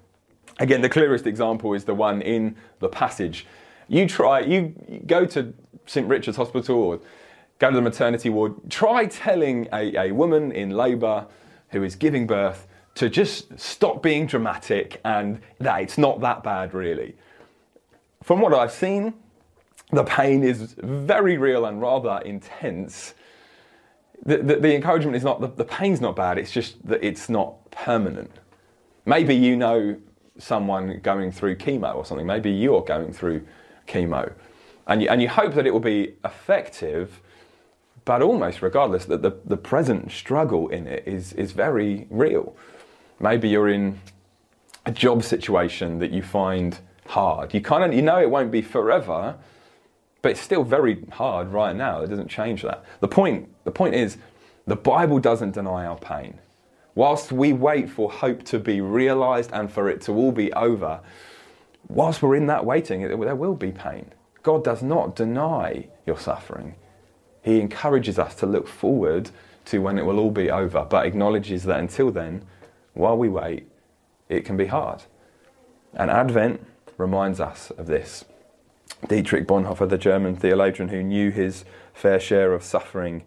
Again, 0.61 0.81
the 0.81 0.89
clearest 0.89 1.25
example 1.25 1.73
is 1.73 1.85
the 1.85 1.95
one 1.95 2.21
in 2.21 2.55
the 2.77 2.87
passage. 2.87 3.47
You 3.87 4.07
try, 4.07 4.41
you 4.41 4.75
go 5.07 5.25
to 5.25 5.55
St. 5.87 6.07
Richard's 6.07 6.37
Hospital 6.37 6.75
or 6.77 6.99
go 7.57 7.71
to 7.71 7.75
the 7.75 7.81
maternity 7.81 8.29
ward, 8.29 8.53
try 8.69 9.07
telling 9.07 9.67
a, 9.73 10.09
a 10.09 10.11
woman 10.11 10.51
in 10.51 10.69
labour 10.69 11.25
who 11.69 11.81
is 11.81 11.95
giving 11.95 12.27
birth 12.27 12.67
to 12.93 13.09
just 13.09 13.59
stop 13.59 14.03
being 14.03 14.27
dramatic 14.27 15.01
and 15.03 15.41
that 15.59 15.81
it's 15.81 15.97
not 15.97 16.21
that 16.21 16.43
bad, 16.43 16.75
really. 16.75 17.15
From 18.21 18.39
what 18.39 18.53
I've 18.53 18.71
seen, 18.71 19.15
the 19.91 20.03
pain 20.03 20.43
is 20.43 20.75
very 20.77 21.39
real 21.39 21.65
and 21.65 21.81
rather 21.81 22.21
intense. 22.23 23.15
The, 24.27 24.37
the, 24.37 24.55
the 24.57 24.75
encouragement 24.75 25.17
is 25.17 25.23
not, 25.23 25.41
the, 25.41 25.47
the 25.47 25.65
pain's 25.65 26.01
not 26.01 26.15
bad, 26.15 26.37
it's 26.37 26.51
just 26.51 26.85
that 26.87 27.03
it's 27.03 27.29
not 27.29 27.71
permanent. 27.71 28.31
Maybe 29.07 29.35
you 29.35 29.57
know 29.57 29.97
someone 30.41 30.99
going 31.03 31.31
through 31.31 31.55
chemo 31.55 31.95
or 31.95 32.05
something, 32.05 32.25
maybe 32.25 32.51
you're 32.51 32.81
going 32.81 33.13
through 33.13 33.45
chemo, 33.87 34.33
and 34.87 35.01
you, 35.01 35.09
and 35.09 35.21
you 35.21 35.29
hope 35.29 35.53
that 35.53 35.65
it 35.65 35.71
will 35.71 35.79
be 35.79 36.15
effective 36.25 37.21
but 38.05 38.21
almost 38.21 38.61
regardless, 38.61 39.05
that 39.05 39.21
the, 39.21 39.37
the 39.45 39.57
present 39.57 40.11
struggle 40.11 40.69
in 40.69 40.87
it 40.87 41.03
is, 41.05 41.33
is 41.33 41.51
very 41.51 42.07
real. 42.09 42.55
Maybe 43.19 43.49
you're 43.49 43.69
in 43.69 43.99
a 44.85 44.91
job 44.91 45.23
situation 45.23 45.99
that 45.99 46.11
you 46.11 46.23
find 46.23 46.79
hard. 47.07 47.53
You 47.53 47.61
kind 47.61 47.83
of 47.83 47.93
you 47.93 48.01
know 48.01 48.19
it 48.19 48.29
won't 48.29 48.51
be 48.51 48.61
forever, 48.61 49.37
but 50.21 50.31
it's 50.31 50.41
still 50.41 50.63
very 50.63 51.03
hard 51.11 51.49
right 51.49 51.75
now. 51.75 52.01
It 52.01 52.07
doesn't 52.07 52.29
change 52.29 52.63
that. 52.63 52.83
The 52.99 53.07
point 53.07 53.49
the 53.63 53.71
point 53.71 53.95
is 53.95 54.17
the 54.65 54.75
Bible 54.75 55.19
doesn't 55.19 55.51
deny 55.51 55.85
our 55.85 55.97
pain. 55.97 56.39
Whilst 56.93 57.31
we 57.31 57.53
wait 57.53 57.89
for 57.89 58.11
hope 58.11 58.43
to 58.45 58.59
be 58.59 58.81
realized 58.81 59.51
and 59.53 59.71
for 59.71 59.89
it 59.89 60.01
to 60.01 60.13
all 60.13 60.31
be 60.31 60.51
over, 60.53 60.99
whilst 61.87 62.21
we're 62.21 62.35
in 62.35 62.47
that 62.47 62.65
waiting, 62.65 63.01
there 63.01 63.35
will 63.35 63.55
be 63.55 63.71
pain. 63.71 64.11
God 64.43 64.63
does 64.63 64.81
not 64.81 65.15
deny 65.15 65.87
your 66.05 66.17
suffering. 66.17 66.75
He 67.41 67.59
encourages 67.59 68.19
us 68.19 68.35
to 68.35 68.45
look 68.45 68.67
forward 68.67 69.31
to 69.65 69.81
when 69.81 69.97
it 69.97 70.05
will 70.05 70.19
all 70.19 70.31
be 70.31 70.49
over, 70.51 70.85
but 70.89 71.05
acknowledges 71.05 71.63
that 71.63 71.79
until 71.79 72.11
then, 72.11 72.45
while 72.93 73.17
we 73.17 73.29
wait, 73.29 73.67
it 74.27 74.43
can 74.43 74.57
be 74.57 74.67
hard. 74.67 75.03
And 75.93 76.09
Advent 76.09 76.65
reminds 76.97 77.39
us 77.39 77.71
of 77.71 77.87
this. 77.87 78.25
Dietrich 79.07 79.47
Bonhoeffer, 79.47 79.87
the 79.87 79.97
German 79.97 80.35
theologian 80.35 80.89
who 80.89 81.01
knew 81.01 81.31
his 81.31 81.65
fair 81.93 82.19
share 82.19 82.53
of 82.53 82.63
suffering, 82.63 83.23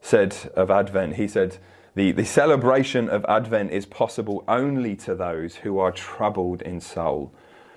said 0.00 0.36
of 0.54 0.70
Advent, 0.70 1.16
he 1.16 1.26
said, 1.26 1.58
the, 1.94 2.12
the 2.12 2.24
celebration 2.24 3.08
of 3.08 3.24
Advent 3.26 3.70
is 3.70 3.86
possible 3.86 4.44
only 4.48 4.96
to 4.96 5.14
those 5.14 5.56
who 5.56 5.78
are 5.78 5.92
troubled 5.92 6.62
in 6.62 6.80
soul, 6.80 7.32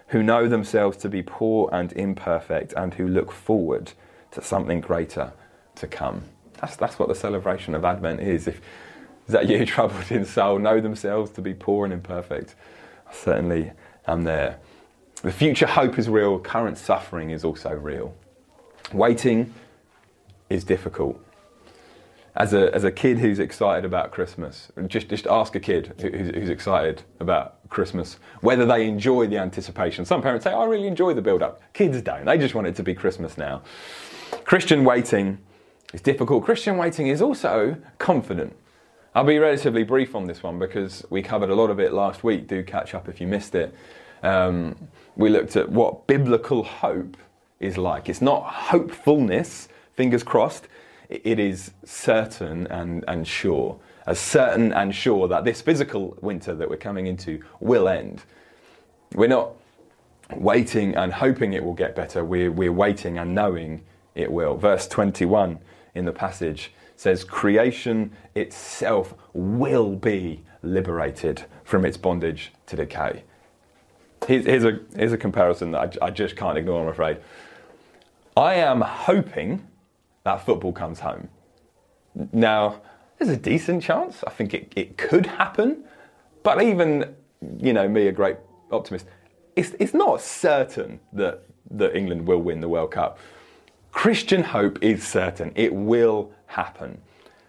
who 0.08 0.24
know 0.24 0.48
themselves 0.48 0.98
to 0.98 1.10
be 1.10 1.22
poor 1.22 1.70
and 1.72 1.94
imperfect, 1.94 2.74
and 2.74 2.96
who 2.96 3.08
look 3.08 3.32
forward 3.32 3.92
to 4.32 4.42
something 4.42 4.82
greater 4.82 5.34
to 5.76 5.88
come. 5.88 6.24
That's, 6.60 6.76
that's 6.76 6.98
what 6.98 7.10
the 7.10 7.16
celebration 7.16 7.76
of 7.76 7.86
Advent 7.86 8.22
is. 8.22 8.48
If 8.48 8.62
is 9.28 9.34
that 9.34 9.48
you 9.48 9.66
troubled 9.68 10.12
in 10.12 10.26
soul, 10.26 10.60
know 10.60 10.80
themselves 10.80 11.32
to 11.32 11.42
be 11.42 11.54
poor 11.54 11.86
and 11.86 11.94
imperfect, 11.94 12.56
I 13.08 13.14
certainly 13.14 13.72
am 14.08 14.24
there. 14.24 14.60
The 15.22 15.32
future 15.32 15.68
hope 15.68 15.98
is 16.00 16.10
real, 16.10 16.40
current 16.40 16.78
suffering 16.78 17.32
is 17.32 17.44
also 17.44 17.72
real. 17.72 18.14
Waiting 18.94 19.54
is 20.50 20.64
difficult. 20.64 21.24
As 22.38 22.54
a, 22.54 22.74
as 22.74 22.84
a 22.84 22.92
kid 22.92 23.18
who's 23.18 23.40
excited 23.40 23.84
about 23.84 24.12
Christmas, 24.12 24.72
just, 24.86 25.10
just 25.10 25.26
ask 25.26 25.56
a 25.56 25.60
kid 25.60 25.94
who's, 26.00 26.36
who's 26.36 26.50
excited 26.50 27.02
about 27.20 27.68
Christmas 27.70 28.20
whether 28.42 28.66
they 28.66 28.88
enjoy 28.88 29.26
the 29.26 29.38
anticipation. 29.38 30.06
Some 30.06 30.22
parents 30.22 30.44
say, 30.44 30.54
I 30.54 30.64
really 30.66 30.88
enjoy 30.88 31.16
the 31.16 31.22
build 31.22 31.42
up. 31.42 31.62
Kids 31.74 32.00
don't, 32.02 32.26
they 32.26 32.38
just 32.38 32.54
want 32.54 32.68
it 32.68 32.76
to 32.76 32.84
be 32.84 32.94
Christmas 32.94 33.38
now. 33.38 33.64
Christian 34.46 34.84
waiting 34.84 35.40
it's 35.94 36.04
difficult. 36.04 36.44
Christian 36.44 36.78
waiting 36.78 37.08
is 37.08 37.22
also 37.22 37.78
confident. 37.98 38.56
I'll 39.16 39.24
be 39.24 39.40
relatively 39.40 39.84
brief 39.84 40.16
on 40.16 40.28
this 40.28 40.44
one 40.44 40.60
because 40.60 41.06
we 41.10 41.22
covered 41.22 41.50
a 41.50 41.56
lot 41.56 41.70
of 41.70 41.80
it 41.80 41.94
last 41.94 42.24
week. 42.24 42.48
Do 42.48 42.62
catch 42.64 42.94
up 42.94 43.08
if 43.08 43.22
you 43.22 43.28
missed 43.28 43.56
it. 43.56 43.74
Um, 44.22 44.76
we 45.16 45.30
looked 45.30 45.56
at 45.56 45.70
what 45.70 46.06
biblical 46.06 46.64
hope 46.64 47.16
is 47.60 47.78
like. 47.78 48.10
It's 48.10 48.22
not 48.22 48.44
hopefulness, 48.44 49.70
fingers 49.94 50.24
crossed, 50.24 50.68
it 51.10 51.40
is 51.40 51.72
certain 51.86 52.68
and, 52.68 53.04
and 53.08 53.28
sure. 53.28 53.80
As 54.06 54.20
certain 54.20 54.74
and 54.74 54.94
sure 54.94 55.28
that 55.28 55.44
this 55.44 55.62
physical 55.62 56.18
winter 56.22 56.54
that 56.56 56.70
we're 56.70 56.78
coming 56.78 57.08
into 57.08 57.42
will 57.60 57.88
end. 57.88 58.24
We're 59.14 59.28
not 59.28 59.54
waiting 60.36 60.96
and 60.96 61.14
hoping 61.14 61.54
it 61.54 61.64
will 61.64 61.74
get 61.74 61.96
better, 61.96 62.24
we're, 62.24 62.52
we're 62.52 62.72
waiting 62.72 63.18
and 63.18 63.34
knowing 63.34 63.84
it 64.16 64.32
will. 64.32 64.58
Verse 64.58 64.88
21 64.88 65.60
in 65.96 66.06
the 66.06 66.12
passage 66.12 66.72
says 66.96 67.24
creation 67.24 68.12
itself 68.36 69.14
will 69.34 69.96
be 69.96 70.44
liberated 70.64 71.46
from 71.64 71.86
its 71.86 71.96
bondage 71.96 72.52
to 72.66 72.76
decay. 72.76 73.24
Here's, 74.26 74.66
a, 74.66 74.80
here's 74.96 75.14
a 75.14 75.18
comparison 75.18 75.72
that 75.72 75.98
I, 76.02 76.08
I 76.08 76.10
just 76.10 76.36
can't 76.36 76.58
ignore, 76.58 76.82
I'm 76.82 76.90
afraid. 76.90 77.18
I 78.36 78.56
am 78.56 78.82
hoping 78.82 79.66
that 80.28 80.46
football 80.46 80.74
comes 80.74 81.00
home. 81.00 81.30
Now, 82.34 82.82
there's 83.18 83.32
a 83.32 83.38
decent 83.38 83.82
chance. 83.82 84.26
I 84.28 84.30
think 84.30 84.54
it, 84.54 84.74
it 84.76 84.98
could 84.98 85.26
happen. 85.26 85.86
But 86.44 86.62
even, 86.62 87.16
you 87.60 87.72
know, 87.72 87.88
me, 87.88 88.08
a 88.08 88.12
great 88.12 88.36
optimist, 88.70 89.06
it's, 89.56 89.72
it's 89.80 89.94
not 89.94 90.20
certain 90.20 91.00
that, 91.14 91.44
that 91.72 91.96
England 91.96 92.28
will 92.28 92.42
win 92.42 92.60
the 92.60 92.68
World 92.68 92.92
Cup. 92.92 93.20
Christian 93.94 94.44
hope 94.44 94.78
is 94.82 95.08
certain. 95.08 95.54
It 95.56 95.74
will 95.74 96.34
happen. 96.48 97.00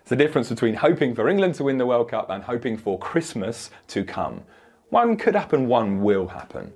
It's 0.00 0.11
the 0.11 0.16
difference 0.16 0.49
between 0.49 0.75
hoping 0.75 1.16
for 1.16 1.28
England 1.28 1.56
to 1.56 1.64
win 1.64 1.78
the 1.78 1.87
World 1.87 2.08
Cup 2.08 2.30
and 2.30 2.44
hoping 2.44 2.76
for 2.76 2.97
Christmas 2.99 3.70
to 3.88 4.04
come. 4.04 4.42
One 4.90 5.16
could 5.16 5.35
happen, 5.35 5.66
one 5.66 6.00
will 6.00 6.28
happen. 6.28 6.73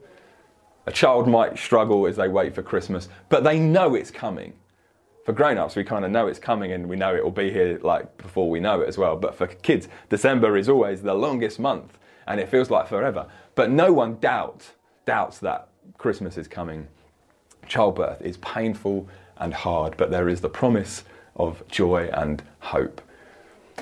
A 0.86 0.92
child 0.92 1.28
might 1.28 1.56
struggle 1.56 2.08
as 2.08 2.16
they 2.16 2.26
wait 2.26 2.56
for 2.56 2.62
Christmas, 2.64 3.08
but 3.28 3.44
they 3.44 3.60
know 3.60 3.94
it's 3.94 4.10
coming. 4.10 4.54
For 5.24 5.32
grown 5.32 5.56
ups, 5.56 5.76
we 5.76 5.84
kind 5.84 6.04
of 6.04 6.10
know 6.10 6.26
it's 6.26 6.38
coming 6.38 6.72
and 6.72 6.88
we 6.88 6.96
know 6.96 7.14
it 7.14 7.22
will 7.22 7.30
be 7.30 7.52
here 7.52 7.78
like 7.82 8.16
before 8.18 8.50
we 8.50 8.58
know 8.58 8.80
it 8.80 8.88
as 8.88 8.98
well. 8.98 9.16
But 9.16 9.34
for 9.34 9.46
kids, 9.46 9.88
December 10.08 10.56
is 10.56 10.68
always 10.68 11.02
the 11.02 11.14
longest 11.14 11.60
month 11.60 11.98
and 12.26 12.40
it 12.40 12.48
feels 12.48 12.70
like 12.70 12.88
forever. 12.88 13.26
But 13.54 13.70
no 13.70 13.92
one 13.92 14.18
doubts, 14.20 14.72
doubts 15.06 15.38
that 15.40 15.68
Christmas 15.98 16.36
is 16.36 16.48
coming. 16.48 16.88
Childbirth 17.66 18.20
is 18.20 18.36
painful 18.38 19.08
and 19.36 19.54
hard, 19.54 19.96
but 19.96 20.10
there 20.10 20.28
is 20.28 20.40
the 20.40 20.48
promise 20.48 21.04
of 21.36 21.66
joy 21.68 22.10
and 22.12 22.42
hope. 22.60 23.00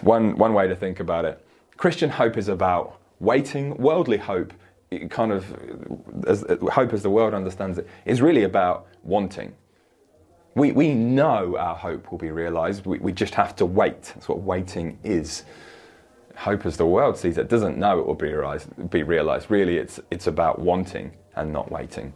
One, 0.03 0.37
one 0.37 0.55
way 0.55 0.69
to 0.69 0.77
think 0.77 1.01
about 1.01 1.25
it 1.25 1.45
Christian 1.77 2.11
hope 2.11 2.37
is 2.37 2.49
about 2.49 2.99
waiting, 3.21 3.75
worldly 3.79 4.19
hope, 4.19 4.53
kind 5.09 5.33
of 5.33 5.57
as, 6.27 6.45
uh, 6.45 6.57
hope 6.73 6.93
as 6.93 7.03
the 7.03 7.09
world 7.09 7.33
understands 7.33 7.79
it, 7.79 7.89
is 8.05 8.21
really 8.21 8.43
about 8.43 8.87
wanting. 9.03 9.55
We, 10.61 10.73
we 10.73 10.93
know 10.93 11.57
our 11.57 11.75
hope 11.75 12.11
will 12.11 12.19
be 12.19 12.31
realized, 12.31 12.85
we, 12.85 12.99
we 12.99 13.13
just 13.13 13.35
have 13.35 13.57
to 13.57 13.65
wait. 13.65 14.03
That's 14.03 14.29
what 14.29 14.43
waiting 14.43 14.99
is. 15.03 15.45
Hope 16.37 16.67
as 16.67 16.77
the 16.77 16.85
world 16.85 17.17
sees 17.17 17.39
it 17.39 17.49
doesn't 17.49 17.79
know 17.79 17.99
it 17.99 18.07
will 18.07 18.15
be 18.15 18.31
realized. 18.31 18.91
Be 18.91 19.03
realized. 19.03 19.51
Really, 19.51 19.79
it's, 19.79 20.01
it's 20.11 20.27
about 20.27 20.59
wanting 20.59 21.13
and 21.35 21.51
not 21.51 21.73
waiting. 21.73 22.13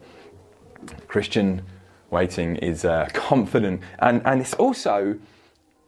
Christian 1.08 1.62
Waiting 2.10 2.56
is 2.56 2.84
uh, 2.84 3.08
confident 3.14 3.80
and, 4.00 4.20
and 4.26 4.42
it's 4.42 4.52
also 4.52 5.18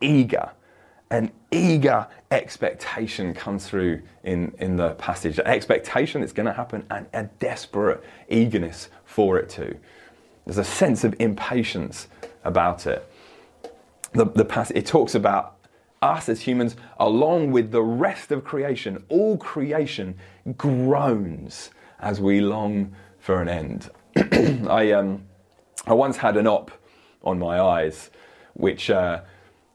eager. 0.01 0.51
An 1.11 1.33
eager 1.53 2.07
expectation 2.31 3.35
comes 3.35 3.69
through 3.69 4.01
in, 4.25 4.55
in 4.61 4.79
the 4.79 4.95
passage. 4.95 5.39
An 5.39 5.47
expectation 5.47 6.23
it's 6.23 6.33
going 6.33 6.47
to 6.47 6.55
happen 6.55 6.87
and 6.89 7.07
a 7.13 7.25
desperate 7.39 8.03
eagerness 8.31 8.89
for 9.05 9.37
it 9.39 9.51
to. 9.51 9.77
There's 10.47 10.59
a 10.59 10.65
sense 10.65 11.05
of 11.05 11.15
impatience 11.19 12.09
about 12.47 12.87
it. 12.87 13.11
The, 14.13 14.25
the 14.25 14.45
passage, 14.45 14.77
it 14.77 14.87
talks 14.87 15.15
about 15.15 15.57
us 16.03 16.29
as 16.29 16.43
humans, 16.43 16.77
along 16.99 17.51
with 17.51 17.73
the 17.73 17.83
rest 17.83 18.31
of 18.31 18.45
creation. 18.45 19.05
All 19.09 19.37
creation 19.37 20.17
groans 20.57 21.71
as 22.01 22.21
we 22.21 22.41
long 22.41 22.95
for 23.19 23.43
an 23.43 23.49
end. 23.49 23.91
I, 24.71 24.93
um, 24.93 25.25
I 25.87 25.95
once 25.95 26.17
had 26.19 26.37
an 26.37 26.47
op 26.47 26.71
on 27.23 27.39
my 27.39 27.61
eyes, 27.61 28.11
which 28.55 28.89
uh, 28.91 29.21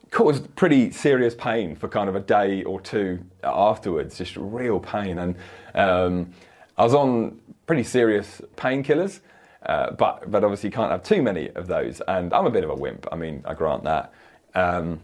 caused 0.09 0.55
pretty 0.55 0.91
serious 0.91 1.35
pain 1.35 1.75
for 1.75 1.87
kind 1.87 2.09
of 2.09 2.15
a 2.15 2.19
day 2.19 2.63
or 2.63 2.79
two 2.79 3.23
afterwards, 3.43 4.17
just 4.17 4.35
real 4.37 4.79
pain. 4.79 5.17
And 5.17 5.35
um, 5.75 6.33
I 6.77 6.83
was 6.83 6.93
on 6.93 7.39
pretty 7.65 7.83
serious 7.83 8.41
painkillers, 8.55 9.19
uh, 9.65 9.91
but 9.91 10.29
but 10.31 10.43
obviously 10.43 10.69
you 10.69 10.73
can't 10.73 10.91
have 10.91 11.03
too 11.03 11.21
many 11.21 11.49
of 11.51 11.67
those. 11.67 12.01
And 12.07 12.33
I'm 12.33 12.45
a 12.45 12.51
bit 12.51 12.63
of 12.63 12.69
a 12.69 12.75
wimp. 12.75 13.07
I 13.11 13.15
mean, 13.15 13.43
I 13.45 13.53
grant 13.53 13.83
that. 13.83 14.13
Um, 14.55 15.01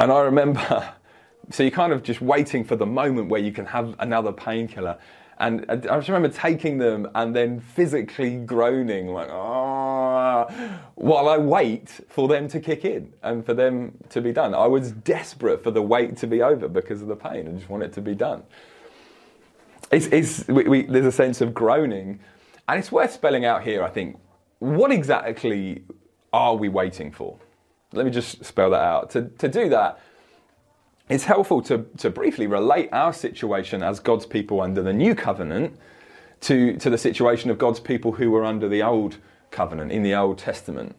and 0.00 0.12
I 0.12 0.20
remember, 0.20 0.92
so 1.50 1.62
you're 1.62 1.70
kind 1.70 1.92
of 1.92 2.02
just 2.02 2.20
waiting 2.20 2.64
for 2.64 2.76
the 2.76 2.86
moment 2.86 3.28
where 3.28 3.40
you 3.40 3.52
can 3.52 3.66
have 3.66 3.94
another 3.98 4.32
painkiller. 4.32 4.98
And 5.40 5.64
I 5.68 5.76
just 5.76 6.08
remember 6.08 6.30
taking 6.30 6.78
them 6.78 7.08
and 7.14 7.34
then 7.34 7.60
physically 7.60 8.38
groaning, 8.38 9.08
like, 9.08 9.28
ah, 9.30 10.46
while 10.96 11.28
I 11.28 11.38
wait 11.38 11.88
for 12.08 12.26
them 12.26 12.48
to 12.48 12.58
kick 12.58 12.84
in 12.84 13.12
and 13.22 13.46
for 13.46 13.54
them 13.54 13.96
to 14.10 14.20
be 14.20 14.32
done. 14.32 14.52
I 14.52 14.66
was 14.66 14.90
desperate 14.90 15.62
for 15.62 15.70
the 15.70 15.80
wait 15.80 16.16
to 16.18 16.26
be 16.26 16.42
over 16.42 16.66
because 16.66 17.02
of 17.02 17.08
the 17.08 17.14
pain. 17.14 17.46
I 17.46 17.52
just 17.52 17.70
want 17.70 17.84
it 17.84 17.92
to 17.92 18.00
be 18.00 18.16
done. 18.16 18.42
It's, 19.92 20.06
it's, 20.06 20.48
we, 20.48 20.64
we, 20.64 20.82
there's 20.82 21.06
a 21.06 21.12
sense 21.12 21.40
of 21.40 21.54
groaning. 21.54 22.18
And 22.68 22.78
it's 22.78 22.92
worth 22.92 23.12
spelling 23.12 23.46
out 23.46 23.62
here, 23.62 23.82
I 23.82 23.88
think, 23.88 24.18
what 24.58 24.92
exactly 24.92 25.84
are 26.32 26.54
we 26.54 26.68
waiting 26.68 27.10
for? 27.10 27.38
Let 27.92 28.04
me 28.04 28.12
just 28.12 28.44
spell 28.44 28.70
that 28.70 28.82
out. 28.82 29.10
To, 29.10 29.22
to 29.22 29.48
do 29.48 29.70
that, 29.70 30.00
it's 31.08 31.24
helpful 31.24 31.62
to, 31.62 31.86
to 31.96 32.10
briefly 32.10 32.46
relate 32.46 32.90
our 32.92 33.14
situation 33.14 33.82
as 33.82 33.98
God's 33.98 34.26
people 34.26 34.60
under 34.60 34.82
the 34.82 34.92
new 34.92 35.14
covenant 35.14 35.78
to, 36.42 36.76
to 36.76 36.90
the 36.90 36.98
situation 36.98 37.50
of 37.50 37.56
God's 37.56 37.80
people 37.80 38.12
who 38.12 38.30
were 38.30 38.44
under 38.44 38.68
the 38.68 38.82
old 38.82 39.16
covenant 39.50 39.90
in 39.90 40.02
the 40.02 40.14
Old 40.14 40.36
Testament. 40.36 40.94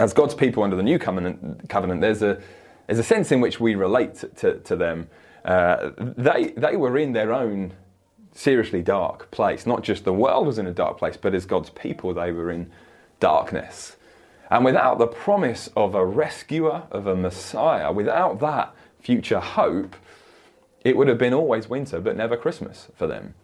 As 0.00 0.12
God's 0.12 0.34
people 0.34 0.64
under 0.64 0.76
the 0.76 0.82
new 0.82 0.98
covenant, 0.98 1.68
covenant 1.68 2.00
there's, 2.00 2.22
a, 2.22 2.42
there's 2.88 2.98
a 2.98 3.04
sense 3.04 3.30
in 3.30 3.40
which 3.40 3.60
we 3.60 3.76
relate 3.76 4.24
to, 4.38 4.58
to 4.58 4.74
them. 4.74 5.08
Uh, 5.44 5.90
they, 5.98 6.52
they 6.56 6.76
were 6.76 6.98
in 6.98 7.12
their 7.12 7.32
own 7.32 7.72
seriously 8.34 8.82
dark 8.82 9.30
place. 9.30 9.66
Not 9.66 9.82
just 9.82 10.04
the 10.04 10.12
world 10.12 10.46
was 10.46 10.58
in 10.58 10.66
a 10.66 10.72
dark 10.72 10.98
place, 10.98 11.16
but 11.16 11.34
as 11.34 11.46
God's 11.46 11.70
people, 11.70 12.12
they 12.12 12.32
were 12.32 12.50
in 12.50 12.70
darkness. 13.20 13.96
And 14.50 14.64
without 14.64 14.98
the 14.98 15.06
promise 15.06 15.70
of 15.76 15.94
a 15.94 16.04
rescuer, 16.04 16.82
of 16.90 17.06
a 17.06 17.16
Messiah, 17.16 17.90
without 17.92 18.40
that, 18.40 18.74
future 19.00 19.40
hope, 19.40 19.96
it 20.84 20.96
would 20.96 21.08
have 21.08 21.18
been 21.18 21.32
always 21.32 21.68
winter, 21.68 22.00
but 22.00 22.16
never 22.16 22.36
Christmas 22.36 22.88
for 22.94 23.06
them. 23.06 23.34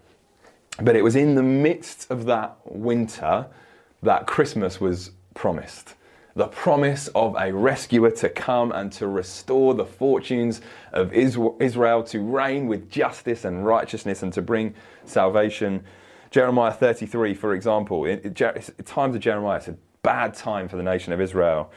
But 0.81 0.97
it 0.97 1.03
was 1.03 1.17
in 1.17 1.35
the 1.35 1.43
midst 1.43 2.11
of 2.11 2.27
that 2.27 2.57
winter 2.65 3.47
that 4.03 4.27
Christmas 4.27 4.81
was 4.81 5.13
promised. 5.35 5.95
The 6.37 6.47
promise 6.47 7.09
of 7.09 7.35
a 7.39 7.53
rescuer 7.53 8.11
to 8.13 8.29
come 8.29 8.71
and 8.73 8.93
to 8.93 9.09
restore 9.09 9.75
the 9.75 9.85
fortunes 9.85 10.61
of 10.93 11.13
Israel, 11.13 12.03
to 12.05 12.21
reign 12.21 12.67
with 12.69 12.91
justice 12.91 13.45
and 13.45 13.67
righteousness 13.67 14.23
and 14.23 14.33
to 14.35 14.43
bring 14.43 14.75
salvation. 15.04 15.85
Jeremiah 16.31 16.73
33, 16.73 17.35
for 17.35 17.54
example, 17.54 18.04
in 18.04 18.35
times 18.35 19.17
of 19.17 19.21
Jeremiah, 19.21 19.57
it's 19.57 19.69
a 19.69 19.76
bad 20.02 20.35
time 20.35 20.69
for 20.69 20.76
the 20.76 20.83
nation 20.83 21.13
of 21.13 21.21
Israel. 21.21 21.71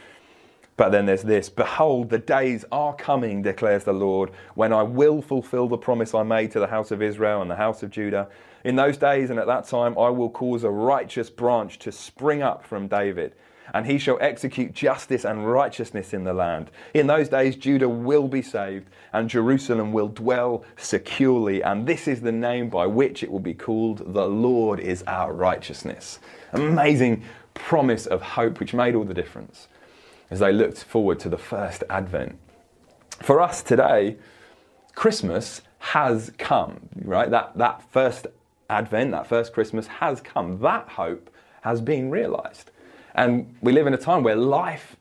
But 0.76 0.90
then 0.90 1.06
there's 1.06 1.24
this 1.24 1.50
Behold, 1.50 2.10
the 2.10 2.20
days 2.20 2.66
are 2.72 2.96
coming, 2.96 3.42
declares 3.42 3.84
the 3.84 3.94
Lord, 3.94 4.32
when 4.56 4.74
I 4.74 4.84
will 4.84 5.22
fulfill 5.22 5.68
the 5.68 5.78
promise 5.78 6.14
I 6.14 6.24
made 6.24 6.52
to 6.52 6.60
the 6.60 6.68
house 6.68 6.92
of 6.92 7.02
Israel 7.02 7.42
and 7.42 7.50
the 7.50 7.56
house 7.56 7.84
of 7.84 7.90
Judah. 7.90 8.28
In 8.64 8.76
those 8.76 8.98
days 8.98 9.30
and 9.30 9.40
at 9.40 9.48
that 9.48 9.66
time, 9.66 9.98
I 9.98 10.10
will 10.10 10.30
cause 10.30 10.64
a 10.64 10.70
righteous 10.70 11.30
branch 11.30 11.80
to 11.80 11.92
spring 11.92 12.42
up 12.42 12.64
from 12.64 12.88
David, 12.88 13.34
and 13.74 13.86
he 13.86 13.98
shall 13.98 14.18
execute 14.22 14.74
justice 14.74 15.26
and 15.26 15.50
righteousness 15.50 16.14
in 16.14 16.24
the 16.24 16.34
land. 16.34 16.70
In 16.94 17.08
those 17.08 17.30
days, 17.30 17.56
Judah 17.56 17.90
will 17.90 18.28
be 18.28 18.42
saved, 18.42 18.90
and 19.14 19.30
Jerusalem 19.30 19.94
will 19.94 20.10
dwell 20.10 20.64
securely. 20.78 21.64
And 21.64 21.88
this 21.88 22.08
is 22.08 22.22
the 22.22 22.32
name 22.32 22.70
by 22.70 22.86
which 22.88 23.24
it 23.24 23.32
will 23.32 23.40
be 23.40 23.54
called 23.54 24.14
The 24.14 24.28
Lord 24.28 24.80
is 24.80 25.04
our 25.04 25.34
righteousness. 25.34 26.20
Amazing 26.52 27.24
promise 27.54 28.06
of 28.06 28.22
hope, 28.22 28.60
which 28.60 28.74
made 28.74 28.96
all 28.96 29.04
the 29.04 29.14
difference 29.14 29.68
as 30.30 30.40
they 30.40 30.52
looked 30.52 30.84
forward 30.84 31.20
to 31.20 31.30
the 31.30 31.38
first 31.38 31.84
advent. 31.90 32.38
For 33.22 33.40
us 33.40 33.62
today, 33.62 34.18
Christmas 34.96 35.62
has 35.80 36.32
come, 36.38 36.90
right? 37.04 37.30
That, 37.30 37.58
that 37.58 37.84
first 37.92 38.28
advent, 38.70 39.12
that 39.12 39.28
first 39.28 39.54
Christmas 39.54 39.88
has 39.88 40.22
come. 40.22 40.60
That 40.60 40.90
hope 40.90 41.30
has 41.62 41.82
been 41.82 42.10
realized. 42.10 42.72
And 43.16 43.56
we 43.62 43.72
live 43.72 43.88
in 43.88 43.94
a 43.94 43.98
time 43.98 44.24
where 44.24 44.36
life, 44.36 44.96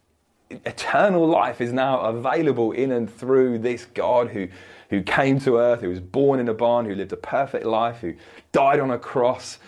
eternal 0.50 1.26
life, 1.26 1.60
is 1.60 1.72
now 1.72 2.00
available 2.00 2.72
in 2.72 2.92
and 2.92 3.12
through 3.12 3.58
this 3.58 3.86
God 3.86 4.28
who, 4.28 4.48
who 4.90 5.02
came 5.02 5.40
to 5.40 5.58
earth, 5.58 5.80
who 5.80 5.88
was 5.88 6.00
born 6.00 6.38
in 6.40 6.48
a 6.48 6.54
barn, 6.54 6.84
who 6.86 6.94
lived 6.94 7.12
a 7.12 7.16
perfect 7.16 7.64
life, 7.64 7.98
who 7.98 8.14
died 8.52 8.80
on 8.80 8.90
a 8.90 8.98
cross, 8.98 9.58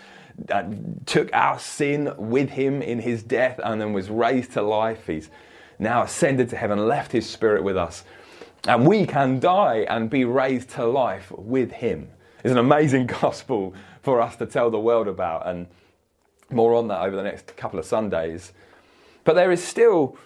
uh, 0.51 0.65
took 1.07 1.33
our 1.33 1.59
sin 1.59 2.13
with 2.19 2.51
him 2.51 2.83
in 2.83 3.01
his 3.01 3.23
death, 3.23 3.59
and 3.63 3.81
then 3.81 3.93
was 3.93 4.11
raised 4.11 4.53
to 4.53 4.63
life. 4.63 5.07
He's 5.07 5.31
now 5.79 6.03
ascended 6.03 6.51
to 6.51 6.57
heaven, 6.57 6.87
left 6.87 7.13
his 7.13 7.29
spirit 7.29 7.63
with 7.65 7.77
us. 7.77 8.05
And 8.67 8.87
we 8.87 9.07
can 9.07 9.41
die 9.41 9.87
and 9.89 10.09
be 10.09 10.25
raised 10.25 10.71
to 10.71 10.87
life 10.87 11.31
with 11.31 11.73
him. 11.73 12.09
It's 12.43 12.53
an 12.53 12.59
amazing 12.59 13.07
gospel 13.21 13.75
for 14.03 14.21
us 14.21 14.37
to 14.37 14.47
tell 14.47 14.71
the 14.71 14.79
world 14.79 15.09
about, 15.09 15.47
and 15.47 15.67
more 16.55 16.75
on 16.75 16.89
that 16.89 17.03
over 17.03 17.17
the 17.17 17.23
next 17.23 17.57
couple 17.57 17.79
of 17.79 17.85
Sundays. 17.85 18.53
But 19.25 19.35
there 19.35 19.53
is 19.53 19.63
still 19.63 20.17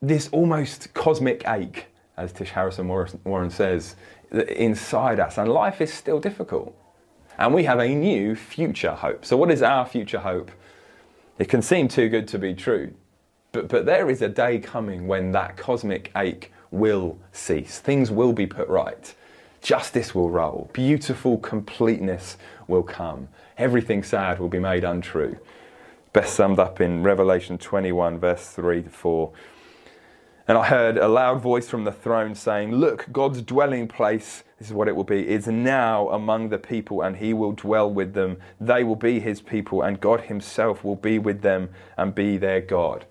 this 0.00 0.28
almost 0.30 0.92
cosmic 0.94 1.46
ache, 1.48 1.86
as 2.16 2.32
Tish 2.32 2.50
Harrison 2.50 2.88
Warren 2.88 3.50
says, 3.50 3.96
inside 4.32 5.20
us, 5.20 5.38
and 5.38 5.48
life 5.48 5.80
is 5.80 5.92
still 5.92 6.18
difficult. 6.18 6.76
And 7.38 7.54
we 7.54 7.64
have 7.64 7.78
a 7.78 7.88
new 7.88 8.34
future 8.34 8.92
hope. 8.92 9.24
So, 9.24 9.36
what 9.36 9.50
is 9.50 9.62
our 9.62 9.86
future 9.86 10.18
hope? 10.18 10.50
It 11.38 11.48
can 11.48 11.62
seem 11.62 11.88
too 11.88 12.08
good 12.08 12.28
to 12.28 12.38
be 12.38 12.54
true. 12.54 12.92
But, 13.52 13.68
but 13.68 13.86
there 13.86 14.10
is 14.10 14.22
a 14.22 14.28
day 14.28 14.58
coming 14.58 15.06
when 15.06 15.32
that 15.32 15.56
cosmic 15.56 16.10
ache 16.16 16.52
will 16.70 17.18
cease. 17.32 17.78
Things 17.78 18.10
will 18.10 18.32
be 18.32 18.46
put 18.46 18.68
right. 18.68 19.14
Justice 19.62 20.12
will 20.12 20.28
roll. 20.28 20.68
Beautiful 20.72 21.38
completeness 21.38 22.36
will 22.66 22.82
come. 22.82 23.28
Everything 23.56 24.02
sad 24.02 24.40
will 24.40 24.48
be 24.48 24.58
made 24.58 24.82
untrue. 24.82 25.38
Best 26.12 26.34
summed 26.34 26.58
up 26.58 26.80
in 26.80 27.04
Revelation 27.04 27.58
21, 27.58 28.18
verse 28.18 28.48
3 28.48 28.82
to 28.82 28.90
4. 28.90 29.32
And 30.48 30.58
I 30.58 30.66
heard 30.66 30.98
a 30.98 31.06
loud 31.06 31.40
voice 31.40 31.68
from 31.68 31.84
the 31.84 31.92
throne 31.92 32.34
saying, 32.34 32.72
Look, 32.72 33.06
God's 33.12 33.40
dwelling 33.40 33.86
place, 33.86 34.42
this 34.58 34.66
is 34.66 34.74
what 34.74 34.88
it 34.88 34.96
will 34.96 35.04
be, 35.04 35.28
is 35.28 35.46
now 35.46 36.08
among 36.08 36.48
the 36.48 36.58
people, 36.58 37.00
and 37.00 37.16
he 37.16 37.32
will 37.32 37.52
dwell 37.52 37.88
with 37.88 38.14
them. 38.14 38.38
They 38.60 38.82
will 38.82 38.96
be 38.96 39.20
his 39.20 39.40
people, 39.40 39.82
and 39.82 40.00
God 40.00 40.22
himself 40.22 40.82
will 40.82 40.96
be 40.96 41.20
with 41.20 41.42
them 41.42 41.70
and 41.96 42.12
be 42.12 42.36
their 42.36 42.60
God. 42.60 43.06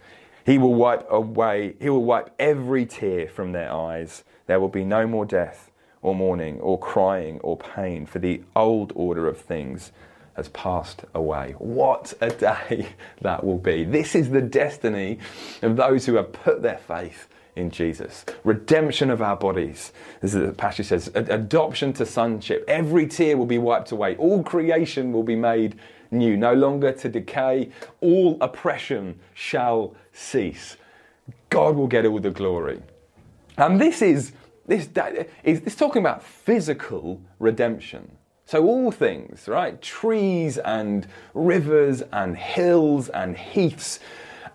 He 0.45 0.57
will 0.57 0.75
wipe 0.75 1.09
away, 1.09 1.75
he 1.79 1.89
will 1.89 2.03
wipe 2.03 2.35
every 2.37 2.85
tear 2.85 3.29
from 3.29 3.53
their 3.53 3.71
eyes. 3.71 4.25
There 4.47 4.59
will 4.59 4.67
be 4.67 4.83
no 4.83 5.07
more 5.07 5.25
death 5.25 5.70
or 6.01 6.15
mourning 6.15 6.59
or 6.59 6.79
crying 6.79 7.39
or 7.41 7.57
pain, 7.57 8.05
for 8.05 8.19
the 8.19 8.41
old 8.55 8.91
order 8.95 9.27
of 9.27 9.37
things 9.37 9.91
has 10.35 10.49
passed 10.49 11.03
away. 11.13 11.55
What 11.57 12.13
a 12.21 12.29
day 12.29 12.87
that 13.21 13.43
will 13.43 13.57
be. 13.57 13.83
This 13.83 14.15
is 14.15 14.29
the 14.29 14.41
destiny 14.41 15.19
of 15.61 15.75
those 15.75 16.05
who 16.05 16.15
have 16.15 16.31
put 16.31 16.61
their 16.61 16.77
faith 16.77 17.27
in 17.55 17.69
Jesus. 17.69 18.25
Redemption 18.43 19.09
of 19.09 19.21
our 19.21 19.35
bodies. 19.35 19.91
As 20.21 20.33
the 20.33 20.53
passage 20.53 20.87
says, 20.87 21.11
adoption 21.13 21.93
to 21.93 22.05
sonship. 22.05 22.63
Every 22.67 23.07
tear 23.07 23.37
will 23.37 23.45
be 23.45 23.57
wiped 23.57 23.91
away. 23.91 24.15
All 24.15 24.43
creation 24.43 25.11
will 25.11 25.23
be 25.23 25.35
made 25.35 25.77
new, 26.11 26.37
no 26.37 26.53
longer 26.53 26.91
to 26.93 27.09
decay. 27.09 27.69
All 27.99 28.37
oppression 28.41 29.19
shall 29.33 29.95
cease. 30.13 30.77
God 31.49 31.75
will 31.75 31.87
get 31.87 32.05
all 32.05 32.19
the 32.19 32.31
glory. 32.31 32.81
And 33.57 33.79
this 33.79 34.01
is 34.01 34.31
this 34.67 34.89
is 35.43 35.61
this 35.61 35.75
talking 35.75 36.01
about 36.01 36.23
physical 36.23 37.21
redemption. 37.39 38.17
So, 38.45 38.65
all 38.65 38.91
things, 38.91 39.47
right? 39.47 39.81
Trees 39.81 40.57
and 40.57 41.07
rivers 41.33 42.03
and 42.11 42.35
hills 42.35 43.07
and 43.09 43.37
heaths, 43.37 43.99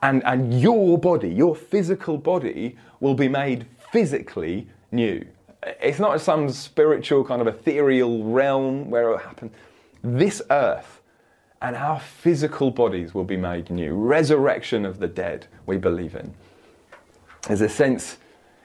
and, 0.02 0.22
and 0.24 0.60
your 0.60 0.98
body, 0.98 1.30
your 1.30 1.56
physical 1.56 2.18
body, 2.18 2.76
will 3.00 3.14
be 3.14 3.28
made 3.28 3.66
physically 3.90 4.68
new. 4.92 5.26
It's 5.80 5.98
not 5.98 6.20
some 6.20 6.50
spiritual 6.50 7.24
kind 7.24 7.40
of 7.40 7.48
ethereal 7.48 8.24
realm 8.24 8.90
where 8.90 9.04
it 9.04 9.10
will 9.12 9.18
happen. 9.18 9.50
This 10.02 10.42
earth 10.50 11.00
and 11.62 11.74
our 11.74 11.98
physical 11.98 12.70
bodies 12.70 13.14
will 13.14 13.24
be 13.24 13.36
made 13.36 13.70
new. 13.70 13.94
Resurrection 13.94 14.84
of 14.84 14.98
the 14.98 15.08
dead, 15.08 15.46
we 15.64 15.78
believe 15.78 16.14
in. 16.14 16.34
There's 17.48 17.62
a 17.62 17.68
sense 17.68 18.18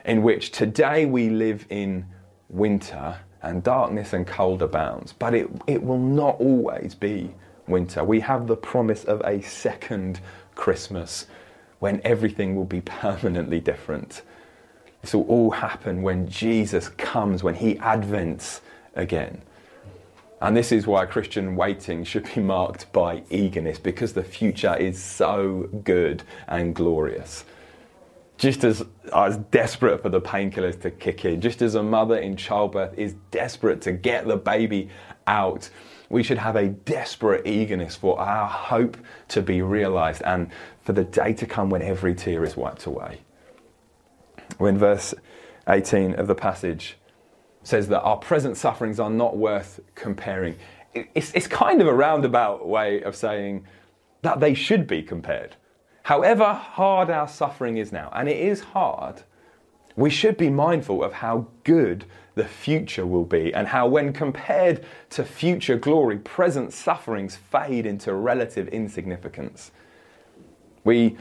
in 0.06 0.24
which 0.24 0.52
today 0.52 1.06
we 1.06 1.30
live 1.30 1.66
in 1.70 2.06
winter 2.50 3.20
and 3.42 3.64
darkness 3.64 4.14
and 4.14 4.28
cold 4.28 4.62
abounds, 4.62 5.14
but 5.14 5.34
it, 5.34 5.50
it 5.68 5.84
will 5.84 6.00
not 6.00 6.40
always 6.40 6.96
be 6.96 7.34
winter. 7.68 8.04
We 8.04 8.20
have 8.22 8.48
the 8.48 8.56
promise 8.56 9.04
of 9.04 9.22
a 9.22 9.42
second 9.42 10.20
Christmas 10.56 11.28
when 11.80 12.02
everything 12.04 12.56
will 12.56 12.66
be 12.66 12.82
permanently 12.86 13.60
different. 13.60 14.22
This 15.02 15.16
will 15.16 15.24
all 15.24 15.52
happen 15.52 16.04
when 16.04 16.30
Jesus 16.30 16.90
comes, 16.90 17.42
when 17.42 17.56
he 17.56 17.76
advents 17.76 18.62
again. 18.96 19.42
And 20.42 20.58
this 20.58 20.72
is 20.72 20.88
why 20.88 21.06
Christian 21.06 21.56
waiting 21.56 22.04
should 22.04 22.34
be 22.34 22.42
marked 22.42 22.92
by 22.92 23.24
eagerness, 23.30 23.78
because 23.78 24.14
the 24.14 24.24
future 24.24 24.76
is 24.76 25.02
so 25.02 25.70
good 25.84 26.24
and 26.48 26.76
glorious. 26.76 27.46
Just 28.42 28.64
as 28.64 28.84
I 29.14 29.28
was 29.28 29.38
desperate 29.38 30.02
for 30.02 30.10
the 30.10 30.20
painkillers 30.20 30.82
to 30.82 30.90
kick 30.90 31.26
in, 31.26 31.42
just 31.42 31.62
as 31.62 31.76
a 31.76 31.84
mother 31.84 32.18
in 32.18 32.36
childbirth 32.36 32.98
is 32.98 33.14
desperate 33.30 33.82
to 33.84 33.92
get 33.92 34.26
the 34.26 34.36
baby 34.36 34.90
out, 35.28 35.70
we 36.10 36.24
should 36.24 36.40
have 36.40 36.56
a 36.56 36.70
desperate 36.70 37.46
eagerness 37.46 37.96
for 37.96 38.20
our 38.20 38.48
hope 38.48 38.98
to 39.28 39.44
be 39.44 39.62
realized 39.62 40.24
and 40.24 40.50
for 40.82 40.94
the 40.94 41.04
day 41.04 41.34
to 41.34 41.46
come 41.46 41.70
when 41.70 41.84
every 41.84 42.16
tear 42.16 42.44
is 42.44 42.58
wiped 42.58 42.88
away. 42.88 43.20
When 44.58 44.76
verse 44.76 45.14
18 45.70 46.16
of 46.16 46.26
the 46.26 46.34
passage 46.34 46.98
says 47.62 47.90
that 47.90 48.02
our 48.02 48.18
present 48.18 48.58
sufferings 48.58 49.00
are 49.00 49.12
not 49.12 49.38
worth 49.38 49.80
comparing, 49.94 50.58
it's, 50.96 51.32
it's 51.36 51.46
kind 51.46 51.80
of 51.80 51.86
a 51.86 51.94
roundabout 51.94 52.68
way 52.68 53.04
of 53.04 53.16
saying 53.16 53.68
that 54.24 54.40
they 54.40 54.56
should 54.56 54.88
be 54.88 55.04
compared. 55.04 55.58
However 56.04 56.54
hard 56.54 57.10
our 57.10 57.28
suffering 57.28 57.78
is 57.78 57.92
now, 57.92 58.12
and 58.14 58.28
it 58.28 58.38
is 58.38 58.62
hard, 58.62 59.24
we 59.96 60.10
should 60.10 60.38
be 60.38 60.50
mindful 60.50 61.04
of 61.04 61.14
how 61.14 61.48
good 61.64 62.06
the 62.36 62.46
future 62.46 63.06
will 63.06 63.26
be 63.26 63.54
and 63.54 63.68
how, 63.68 63.88
when 63.88 64.14
compared 64.14 64.86
to 65.12 65.24
future 65.24 65.78
glory, 65.78 66.18
present 66.18 66.74
sufferings 66.74 67.36
fade 67.36 67.86
into 67.86 68.14
relative 68.14 68.68
insignificance. 68.70 69.72
We, 70.84 71.18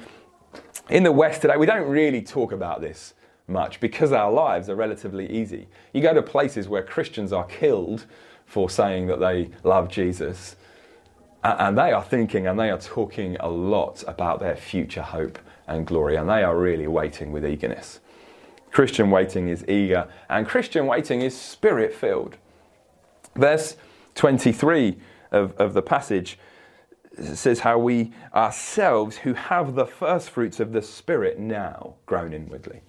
in 0.89 1.03
the 1.03 1.13
West 1.13 1.43
today, 1.43 1.57
we 1.57 1.67
don't 1.67 1.89
really 1.89 2.23
talk 2.23 2.53
about 2.53 2.81
this 2.81 3.15
much 3.49 3.81
because 3.81 4.13
our 4.13 4.31
lives 4.31 4.69
are 4.69 4.77
relatively 4.77 5.29
easy. 5.29 5.67
You 5.93 6.01
go 6.01 6.15
to 6.15 6.23
places 6.23 6.69
where 6.69 6.83
Christians 6.83 7.33
are 7.33 7.45
killed 7.45 8.07
for 8.47 8.71
saying 8.71 9.09
that 9.09 9.21
they 9.21 9.51
love 9.65 9.89
Jesus, 9.89 10.57
and 11.43 11.77
they 11.77 11.93
are 11.93 12.03
thinking 12.03 12.47
and 12.47 12.59
they 12.59 12.71
are 12.71 12.79
talking 12.79 13.37
a 13.41 13.49
lot 13.49 14.05
about 14.07 14.41
their 14.41 14.57
future 14.57 15.03
hope 15.03 15.39
and 15.67 15.87
glory, 15.87 16.17
and 16.17 16.29
they 16.29 16.43
are 16.43 16.59
really 16.59 16.87
waiting 16.87 17.33
with 17.33 17.47
eagerness. 17.47 18.01
Christian 18.71 19.11
waiting 19.11 19.49
is 19.49 19.65
eager, 19.69 20.09
and 20.29 20.47
Christian 20.47 20.87
waiting 20.87 21.23
is 21.23 21.37
spirit 21.37 21.95
filled. 21.95 22.37
Verse 23.35 23.77
23 24.15 24.99
of, 25.33 25.57
of 25.57 25.75
the 25.75 25.83
passage 25.83 26.39
says 27.19 27.61
how 27.61 27.79
we 27.79 28.13
ourselves, 28.35 29.19
who 29.19 29.35
have 29.35 29.75
the 29.75 29.87
first 29.87 30.31
fruits 30.31 30.61
of 30.61 30.73
the 30.73 30.83
Spirit, 30.83 31.39
now 31.39 31.95
groan 32.07 32.33
inwardly. 32.33 32.83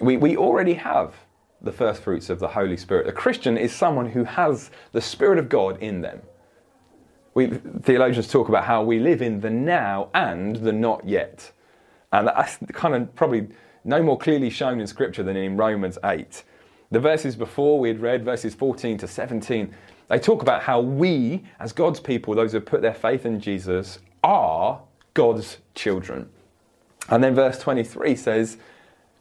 We, 0.00 0.16
we 0.16 0.36
already 0.36 0.74
have 0.74 1.14
the 1.60 1.72
first 1.72 2.02
fruits 2.02 2.28
of 2.28 2.38
the 2.38 2.48
Holy 2.48 2.76
Spirit. 2.76 3.06
A 3.06 3.12
Christian 3.12 3.56
is 3.56 3.72
someone 3.72 4.10
who 4.10 4.24
has 4.24 4.70
the 4.92 5.00
Spirit 5.00 5.38
of 5.38 5.48
God 5.48 5.80
in 5.80 6.00
them. 6.00 6.22
We, 7.34 7.48
theologians 7.48 8.28
talk 8.28 8.48
about 8.48 8.64
how 8.64 8.82
we 8.82 9.00
live 9.00 9.20
in 9.20 9.40
the 9.40 9.50
now 9.50 10.08
and 10.14 10.56
the 10.56 10.72
not 10.72 11.06
yet. 11.06 11.50
And 12.12 12.28
that's 12.28 12.58
kind 12.72 12.94
of 12.94 13.14
probably 13.16 13.48
no 13.84 14.02
more 14.02 14.16
clearly 14.16 14.50
shown 14.50 14.80
in 14.80 14.86
Scripture 14.86 15.22
than 15.22 15.36
in 15.36 15.56
Romans 15.56 15.98
8. 16.04 16.44
The 16.90 17.00
verses 17.00 17.34
before 17.34 17.80
we 17.80 17.88
had 17.88 18.00
read, 18.00 18.24
verses 18.24 18.54
14 18.54 18.98
to 18.98 19.08
17, 19.08 19.74
they 20.08 20.18
talk 20.18 20.42
about 20.42 20.62
how 20.62 20.80
we, 20.80 21.42
as 21.58 21.72
God's 21.72 21.98
people, 21.98 22.34
those 22.34 22.52
who 22.52 22.60
put 22.60 22.82
their 22.82 22.94
faith 22.94 23.26
in 23.26 23.40
Jesus, 23.40 23.98
are 24.22 24.80
God's 25.14 25.58
children. 25.74 26.28
And 27.08 27.22
then 27.22 27.34
verse 27.34 27.58
23 27.58 28.14
says, 28.16 28.58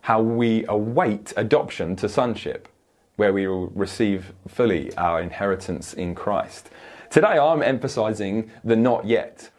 how 0.01 0.21
we 0.21 0.65
await 0.67 1.33
adoption 1.37 1.95
to 1.95 2.09
sonship, 2.09 2.67
where 3.15 3.33
we 3.33 3.47
will 3.47 3.67
receive 3.67 4.33
fully 4.47 4.93
our 4.97 5.21
inheritance 5.21 5.93
in 5.93 6.13
Christ. 6.13 6.69
Today 7.13 7.37
I'm 7.37 7.61
emphasizing 7.61 8.49
the 8.63 8.75
not 8.75 9.05
yet. 9.05 9.51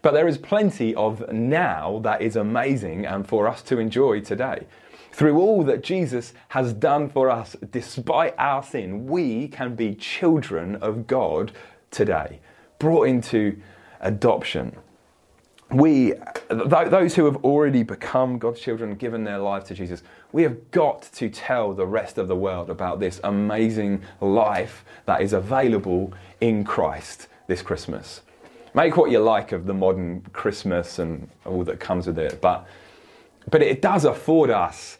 But 0.00 0.12
there 0.12 0.26
is 0.26 0.38
plenty 0.38 0.94
of 0.94 1.30
now 1.30 2.00
that 2.02 2.22
is 2.22 2.36
amazing 2.36 3.04
and 3.04 3.28
for 3.28 3.46
us 3.46 3.60
to 3.64 3.78
enjoy 3.78 4.20
today. 4.20 4.66
Through 5.12 5.38
all 5.38 5.62
that 5.64 5.82
Jesus 5.82 6.32
has 6.48 6.72
done 6.72 7.10
for 7.10 7.28
us, 7.28 7.54
despite 7.70 8.34
our 8.38 8.62
sin, 8.62 9.06
we 9.06 9.46
can 9.48 9.74
be 9.74 9.94
children 9.94 10.76
of 10.76 11.06
God 11.06 11.52
today, 11.90 12.40
brought 12.78 13.08
into 13.08 13.60
adoption 14.00 14.74
we, 15.70 16.14
those 16.48 17.14
who 17.14 17.24
have 17.24 17.36
already 17.44 17.82
become 17.82 18.38
God's 18.38 18.60
children, 18.60 18.94
given 18.94 19.24
their 19.24 19.38
lives 19.38 19.66
to 19.66 19.74
Jesus, 19.74 20.02
we 20.32 20.42
have 20.44 20.70
got 20.70 21.02
to 21.14 21.28
tell 21.28 21.74
the 21.74 21.86
rest 21.86 22.18
of 22.18 22.28
the 22.28 22.36
world 22.36 22.70
about 22.70 23.00
this 23.00 23.20
amazing 23.24 24.02
life 24.20 24.84
that 25.06 25.22
is 25.22 25.32
available 25.32 26.12
in 26.40 26.62
Christ 26.62 27.26
this 27.48 27.62
Christmas. 27.62 28.22
Make 28.74 28.96
what 28.96 29.10
you 29.10 29.18
like 29.18 29.52
of 29.52 29.66
the 29.66 29.74
modern 29.74 30.20
Christmas 30.32 30.98
and 30.98 31.28
all 31.44 31.64
that 31.64 31.80
comes 31.80 32.06
with 32.06 32.18
it, 32.18 32.40
but, 32.40 32.66
but 33.50 33.62
it 33.62 33.82
does 33.82 34.04
afford 34.04 34.50
us 34.50 34.98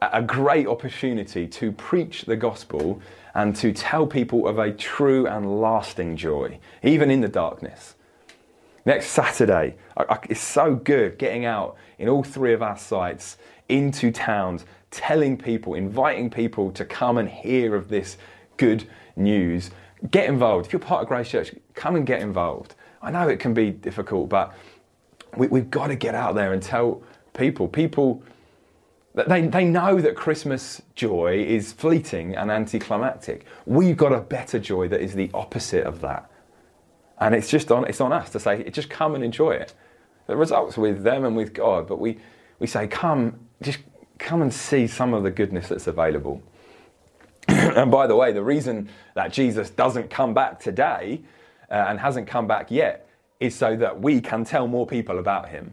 a 0.00 0.22
great 0.22 0.66
opportunity 0.66 1.46
to 1.48 1.72
preach 1.72 2.22
the 2.22 2.36
gospel 2.36 3.02
and 3.34 3.54
to 3.56 3.72
tell 3.72 4.06
people 4.06 4.46
of 4.46 4.58
a 4.58 4.72
true 4.72 5.26
and 5.26 5.60
lasting 5.60 6.16
joy, 6.16 6.58
even 6.82 7.10
in 7.10 7.20
the 7.20 7.28
darkness. 7.28 7.94
Next 8.88 9.08
Saturday, 9.08 9.74
it's 10.30 10.40
so 10.40 10.74
good 10.74 11.18
getting 11.18 11.44
out 11.44 11.76
in 11.98 12.08
all 12.08 12.22
three 12.22 12.54
of 12.54 12.62
our 12.62 12.78
sites 12.78 13.36
into 13.68 14.10
towns, 14.10 14.64
telling 14.90 15.36
people, 15.36 15.74
inviting 15.74 16.30
people 16.30 16.70
to 16.70 16.86
come 16.86 17.18
and 17.18 17.28
hear 17.28 17.74
of 17.74 17.90
this 17.90 18.16
good 18.56 18.88
news. 19.14 19.72
Get 20.10 20.26
involved. 20.26 20.64
If 20.64 20.72
you're 20.72 20.80
part 20.80 21.02
of 21.02 21.08
Grace 21.08 21.28
Church, 21.28 21.54
come 21.74 21.96
and 21.96 22.06
get 22.06 22.22
involved. 22.22 22.76
I 23.02 23.10
know 23.10 23.28
it 23.28 23.38
can 23.40 23.52
be 23.52 23.72
difficult, 23.72 24.30
but 24.30 24.54
we, 25.36 25.60
have 25.60 25.70
got 25.70 25.88
to 25.88 25.94
get 25.94 26.14
out 26.14 26.34
there 26.34 26.54
and 26.54 26.62
tell 26.62 27.02
people. 27.34 27.68
People, 27.68 28.22
they, 29.12 29.48
they 29.48 29.66
know 29.66 30.00
that 30.00 30.16
Christmas 30.16 30.80
joy 30.94 31.44
is 31.46 31.74
fleeting 31.74 32.36
and 32.36 32.50
anticlimactic. 32.50 33.44
We've 33.66 33.98
got 33.98 34.14
a 34.14 34.20
better 34.20 34.58
joy 34.58 34.88
that 34.88 35.02
is 35.02 35.12
the 35.12 35.30
opposite 35.34 35.84
of 35.84 36.00
that. 36.00 36.30
And 37.20 37.34
it's 37.34 37.48
just 37.48 37.70
on, 37.72 37.84
it's 37.86 38.00
on 38.00 38.12
us 38.12 38.30
to 38.30 38.40
say, 38.40 38.68
just 38.70 38.90
come 38.90 39.14
and 39.14 39.24
enjoy 39.24 39.52
it. 39.52 39.74
The 40.26 40.36
results 40.36 40.76
with 40.76 41.02
them 41.02 41.24
and 41.24 41.36
with 41.36 41.52
God, 41.52 41.88
but 41.88 41.98
we, 41.98 42.18
we 42.58 42.66
say, 42.66 42.86
come, 42.86 43.38
just 43.62 43.78
come 44.18 44.42
and 44.42 44.52
see 44.52 44.86
some 44.86 45.14
of 45.14 45.22
the 45.22 45.30
goodness 45.30 45.68
that's 45.68 45.86
available. 45.86 46.42
and 47.48 47.90
by 47.90 48.06
the 48.06 48.14
way, 48.14 48.32
the 48.32 48.42
reason 48.42 48.88
that 49.14 49.32
Jesus 49.32 49.70
doesn't 49.70 50.10
come 50.10 50.34
back 50.34 50.60
today 50.60 51.22
uh, 51.70 51.86
and 51.88 51.98
hasn't 51.98 52.26
come 52.26 52.46
back 52.46 52.70
yet 52.70 53.08
is 53.40 53.54
so 53.54 53.74
that 53.76 54.00
we 54.00 54.20
can 54.20 54.44
tell 54.44 54.68
more 54.68 54.86
people 54.86 55.18
about 55.18 55.48
him. 55.48 55.72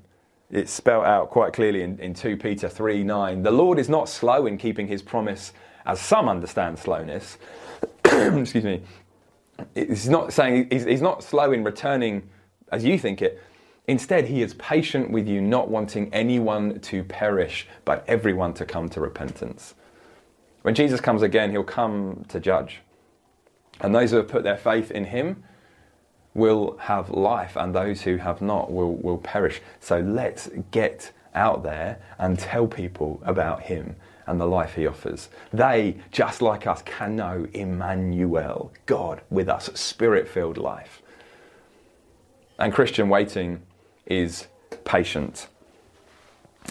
It's 0.51 0.71
spelled 0.71 1.05
out 1.05 1.31
quite 1.31 1.53
clearly 1.53 1.81
in, 1.81 1.99
in 1.99 2.13
2 2.13 2.37
Peter 2.37 2.69
3 2.69 3.03
9. 3.03 3.43
The 3.43 3.51
Lord 3.51 3.79
is 3.79 3.89
not 3.89 4.07
slow 4.07 4.45
in 4.45 4.57
keeping 4.57 4.87
his 4.87 5.01
promise, 5.01 5.53
as 5.85 5.99
some 5.99 6.29
understand 6.29 6.79
slowness. 6.79 7.37
Excuse 8.05 8.63
me 8.63 8.81
he's 9.73 10.09
not 10.09 10.33
saying 10.33 10.67
he's, 10.71 10.85
he's 10.85 11.01
not 11.01 11.23
slow 11.23 11.51
in 11.51 11.63
returning 11.63 12.29
as 12.71 12.83
you 12.83 12.97
think 12.97 13.21
it. 13.21 13.41
Instead, 13.87 14.25
he 14.25 14.41
is 14.41 14.55
patient 14.55 15.11
with 15.11 15.27
you, 15.27 15.41
not 15.41 15.69
wanting 15.69 16.11
anyone 16.11 16.79
to 16.79 17.03
perish, 17.03 17.67
but 17.85 18.03
everyone 18.07 18.53
to 18.55 18.65
come 18.65 18.89
to 18.89 18.99
repentance. 18.99 19.75
When 20.63 20.73
Jesus 20.73 20.99
comes 20.99 21.21
again, 21.21 21.51
he'll 21.51 21.63
come 21.63 22.25
to 22.29 22.39
judge. 22.39 22.81
And 23.81 23.93
those 23.93 24.09
who 24.09 24.17
have 24.17 24.27
put 24.27 24.43
their 24.43 24.57
faith 24.57 24.89
in 24.89 25.05
him 25.05 25.43
will 26.33 26.77
have 26.79 27.11
life, 27.11 27.55
and 27.55 27.75
those 27.75 28.01
who 28.01 28.17
have 28.17 28.41
not 28.41 28.71
will, 28.71 28.95
will 28.95 29.19
perish. 29.19 29.61
So 29.79 29.99
let's 29.99 30.49
get 30.71 31.11
out 31.35 31.61
there 31.61 31.99
and 32.17 32.39
tell 32.39 32.65
people 32.65 33.21
about 33.23 33.61
him 33.63 33.95
and 34.27 34.39
the 34.39 34.45
life 34.45 34.75
he 34.75 34.87
offers. 34.87 35.29
They, 35.53 35.97
just 36.11 36.41
like 36.41 36.65
us, 36.67 36.81
can 36.83 37.15
know 37.15 37.47
Emmanuel, 37.53 38.71
God 38.85 39.21
with 39.29 39.49
us, 39.49 39.69
spirit 39.75 40.27
filled 40.27 40.57
life. 40.57 41.01
And 42.57 42.73
Christian 42.73 43.09
waiting 43.09 43.63
is 44.05 44.47
patient, 44.83 45.47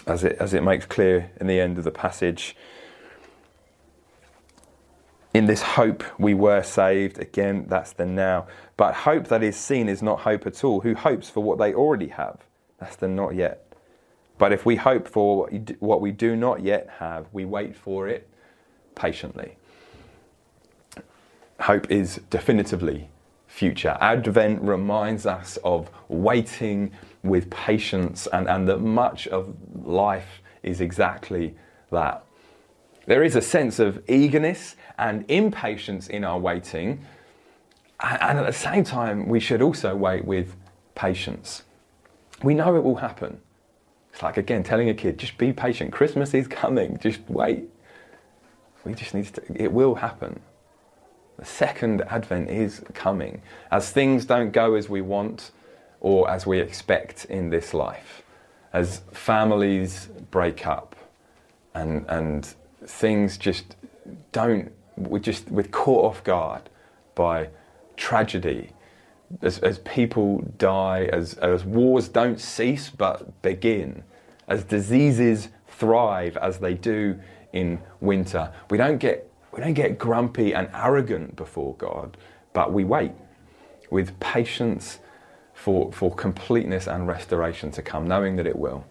as 0.07 0.23
it, 0.23 0.37
as 0.39 0.53
it 0.53 0.63
makes 0.63 0.85
clear 0.85 1.31
in 1.39 1.47
the 1.47 1.59
end 1.59 1.77
of 1.77 1.83
the 1.83 1.91
passage. 1.91 2.55
In 5.33 5.47
this 5.47 5.61
hope 5.61 6.03
we 6.17 6.33
were 6.33 6.63
saved. 6.63 7.19
Again, 7.19 7.65
that's 7.67 7.91
the 7.93 8.05
now. 8.05 8.47
But 8.77 8.93
hope 8.93 9.27
that 9.27 9.43
is 9.43 9.57
seen 9.57 9.89
is 9.89 10.01
not 10.01 10.21
hope 10.21 10.47
at 10.47 10.63
all. 10.63 10.81
Who 10.81 10.95
hopes 10.95 11.29
for 11.29 11.43
what 11.43 11.57
they 11.57 11.73
already 11.73 12.07
have? 12.07 12.39
That's 12.79 12.95
the 12.95 13.07
not 13.07 13.35
yet. 13.35 13.64
But 14.37 14.51
if 14.51 14.65
we 14.65 14.75
hope 14.75 15.07
for 15.07 15.47
what 15.79 16.01
we 16.01 16.11
do 16.11 16.35
not 16.35 16.61
yet 16.61 16.89
have, 16.99 17.27
we 17.31 17.45
wait 17.45 17.75
for 17.75 18.07
it 18.07 18.29
patiently. 18.95 19.57
Hope 21.61 21.89
is 21.89 22.19
definitively 22.29 23.09
future. 23.47 23.97
Advent 24.01 24.61
reminds 24.61 25.25
us 25.25 25.57
of 25.63 25.89
waiting 26.09 26.91
with 27.23 27.49
patience 27.49 28.27
and, 28.33 28.49
and 28.49 28.67
that 28.67 28.79
much 28.79 29.27
of 29.29 29.55
life 29.85 30.41
is 30.63 30.81
exactly 30.81 31.55
that. 31.91 32.25
There 33.05 33.23
is 33.23 33.35
a 33.35 33.41
sense 33.41 33.79
of 33.79 34.03
eagerness 34.09 34.75
and 34.97 35.23
impatience 35.29 36.07
in 36.07 36.23
our 36.23 36.39
waiting, 36.39 37.05
and 37.99 38.39
at 38.39 38.45
the 38.45 38.51
same 38.51 38.83
time, 38.83 39.27
we 39.27 39.39
should 39.39 39.61
also 39.61 39.95
wait 39.95 40.25
with 40.25 40.55
patience. 40.95 41.63
We 42.43 42.55
know 42.55 42.75
it 42.75 42.83
will 42.83 42.95
happen. 42.95 43.39
It's 44.15 44.23
like, 44.23 44.37
again, 44.37 44.63
telling 44.63 44.87
a 44.87 44.93
kid, 44.93 45.17
just 45.17 45.37
be 45.37 45.51
patient. 45.51 45.91
Christmas 45.91 46.33
is 46.33 46.47
coming. 46.47 46.97
Just 46.99 47.19
wait. 47.27 47.65
We 48.85 48.93
just 48.93 49.13
need 49.13 49.25
to, 49.25 49.43
it 49.53 49.73
will 49.73 49.95
happen. 49.95 50.39
The 51.37 51.43
second 51.43 52.01
advent 52.03 52.49
is 52.49 52.81
coming. 52.93 53.41
As 53.71 53.91
things 53.91 54.23
don't 54.23 54.51
go 54.51 54.75
as 54.75 54.87
we 54.87 55.01
want 55.01 55.51
or 55.99 56.31
as 56.31 56.47
we 56.47 56.61
expect 56.61 57.25
in 57.25 57.49
this 57.49 57.73
life, 57.73 58.23
as 58.71 59.01
families 59.11 60.07
break 60.31 60.65
up 60.65 60.95
and, 61.73 62.05
and 62.07 62.55
things 62.85 63.37
just 63.37 63.75
don't, 64.31 64.71
we're 64.95 65.19
just, 65.19 65.51
we're 65.51 65.63
caught 65.63 66.05
off 66.05 66.23
guard 66.23 66.69
by 67.15 67.49
tragedy 67.97 68.69
as, 69.41 69.59
as 69.59 69.79
people 69.79 70.39
die, 70.57 71.09
as, 71.11 71.35
as 71.35 71.63
wars 71.63 72.07
don't 72.07 72.39
cease 72.39 72.89
but 72.89 73.41
begin, 73.41 74.03
as 74.47 74.63
diseases 74.63 75.49
thrive 75.67 76.37
as 76.37 76.59
they 76.59 76.73
do 76.73 77.19
in 77.53 77.79
winter, 78.01 78.51
we 78.69 78.77
don't 78.77 78.97
get, 78.97 79.29
we 79.51 79.59
don't 79.61 79.73
get 79.73 79.97
grumpy 79.97 80.53
and 80.53 80.69
arrogant 80.73 81.35
before 81.35 81.75
God, 81.75 82.17
but 82.53 82.71
we 82.71 82.83
wait 82.83 83.11
with 83.89 84.19
patience 84.19 84.99
for, 85.53 85.91
for 85.91 86.13
completeness 86.13 86.87
and 86.87 87.07
restoration 87.07 87.71
to 87.71 87.81
come, 87.81 88.07
knowing 88.07 88.35
that 88.35 88.45
it 88.45 88.57
will. 88.57 88.85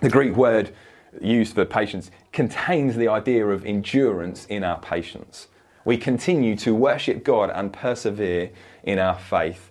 The 0.00 0.10
Greek 0.10 0.36
word 0.36 0.72
used 1.20 1.54
for 1.54 1.64
patience 1.64 2.10
contains 2.32 2.96
the 2.96 3.08
idea 3.08 3.46
of 3.46 3.64
endurance 3.64 4.46
in 4.46 4.62
our 4.62 4.78
patience. 4.78 5.48
We 5.84 5.96
continue 5.96 6.54
to 6.56 6.74
worship 6.74 7.24
God 7.24 7.50
and 7.50 7.72
persevere 7.72 8.50
in 8.88 8.98
our 8.98 9.14
faith. 9.14 9.70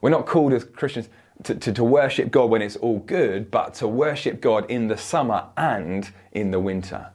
We're 0.00 0.10
not 0.10 0.26
called 0.26 0.52
as 0.52 0.64
Christians 0.64 1.08
to, 1.44 1.54
to, 1.54 1.72
to, 1.72 1.84
worship 1.84 2.30
God 2.30 2.50
when 2.50 2.60
it's 2.60 2.76
all 2.76 2.98
good, 2.98 3.50
but 3.50 3.74
to 3.74 3.88
worship 3.88 4.40
God 4.40 4.68
in 4.70 4.88
the 4.88 4.98
summer 4.98 5.46
and 5.56 6.10
in 6.32 6.50
the 6.50 6.60
winter. 6.60 7.10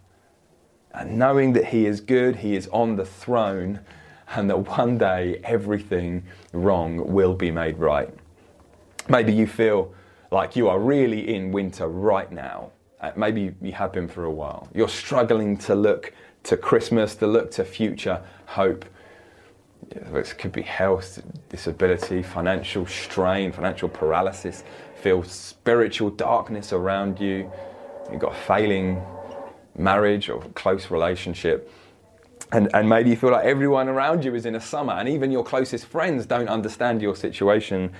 And 0.93 1.17
knowing 1.17 1.53
that 1.53 1.65
He 1.65 1.85
is 1.85 1.99
good, 1.99 2.37
He 2.37 2.55
is 2.55 2.67
on 2.69 2.95
the 2.95 3.05
throne, 3.05 3.81
and 4.35 4.49
that 4.49 4.77
one 4.77 4.97
day 4.97 5.39
everything 5.43 6.23
wrong 6.53 7.13
will 7.13 7.33
be 7.33 7.51
made 7.51 7.77
right. 7.77 8.09
Maybe 9.09 9.33
you 9.33 9.47
feel 9.47 9.93
like 10.31 10.55
you 10.55 10.69
are 10.69 10.79
really 10.79 11.35
in 11.35 11.51
winter 11.51 11.87
right 11.87 12.31
now. 12.31 12.71
Uh, 12.99 13.11
maybe 13.15 13.53
you 13.61 13.71
have 13.73 13.93
been 13.93 14.07
for 14.07 14.23
a 14.23 14.31
while. 14.31 14.67
You're 14.73 14.89
struggling 14.89 15.57
to 15.59 15.75
look 15.75 16.13
to 16.43 16.57
Christmas, 16.57 17.15
to 17.15 17.27
look 17.27 17.51
to 17.51 17.63
future 17.63 18.21
hope 18.45 18.85
it 19.91 20.35
could 20.37 20.51
be 20.51 20.61
health, 20.61 21.21
disability, 21.49 22.23
financial 22.23 22.85
strain, 22.85 23.51
financial 23.51 23.89
paralysis, 23.89 24.63
feel 25.01 25.23
spiritual 25.23 26.09
darkness 26.09 26.73
around 26.73 27.19
you, 27.19 27.51
you've 28.11 28.19
got 28.19 28.33
a 28.33 28.35
failing 28.35 29.01
marriage 29.77 30.29
or 30.29 30.41
close 30.55 30.89
relationship. 30.91 31.71
And, 32.51 32.73
and 32.73 32.87
maybe 32.87 33.09
you 33.09 33.15
feel 33.15 33.31
like 33.31 33.45
everyone 33.45 33.89
around 33.89 34.23
you 34.23 34.33
is 34.33 34.45
in 34.45 34.55
a 34.55 34.61
summer, 34.61 34.93
and 34.93 35.09
even 35.09 35.31
your 35.31 35.43
closest 35.43 35.85
friends 35.85 36.25
don't 36.25 36.47
understand 36.47 37.01
your 37.01 37.15
situation. 37.15 37.91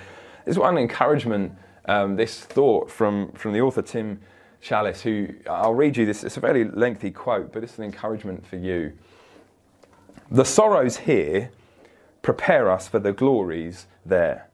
There's 0.44 0.58
one 0.58 0.78
encouragement, 0.78 1.52
um, 1.84 2.16
this 2.16 2.40
thought 2.40 2.90
from, 2.90 3.32
from 3.32 3.52
the 3.52 3.60
author 3.60 3.82
Tim 3.82 4.20
Challies, 4.62 5.00
who 5.00 5.28
I'll 5.48 5.74
read 5.74 5.96
you 5.96 6.06
this. 6.06 6.24
It's 6.24 6.36
a 6.36 6.40
very 6.40 6.64
lengthy 6.64 7.10
quote, 7.10 7.52
but 7.52 7.62
it's 7.62 7.78
an 7.78 7.84
encouragement 7.84 8.46
for 8.46 8.56
you. 8.56 8.92
The 10.30 10.44
sorrows 10.44 10.96
here 10.96 11.50
prepare 12.28 12.70
us 12.70 12.86
for 12.86 12.98
the 12.98 13.10
glories 13.10 13.86
there. 14.04 14.50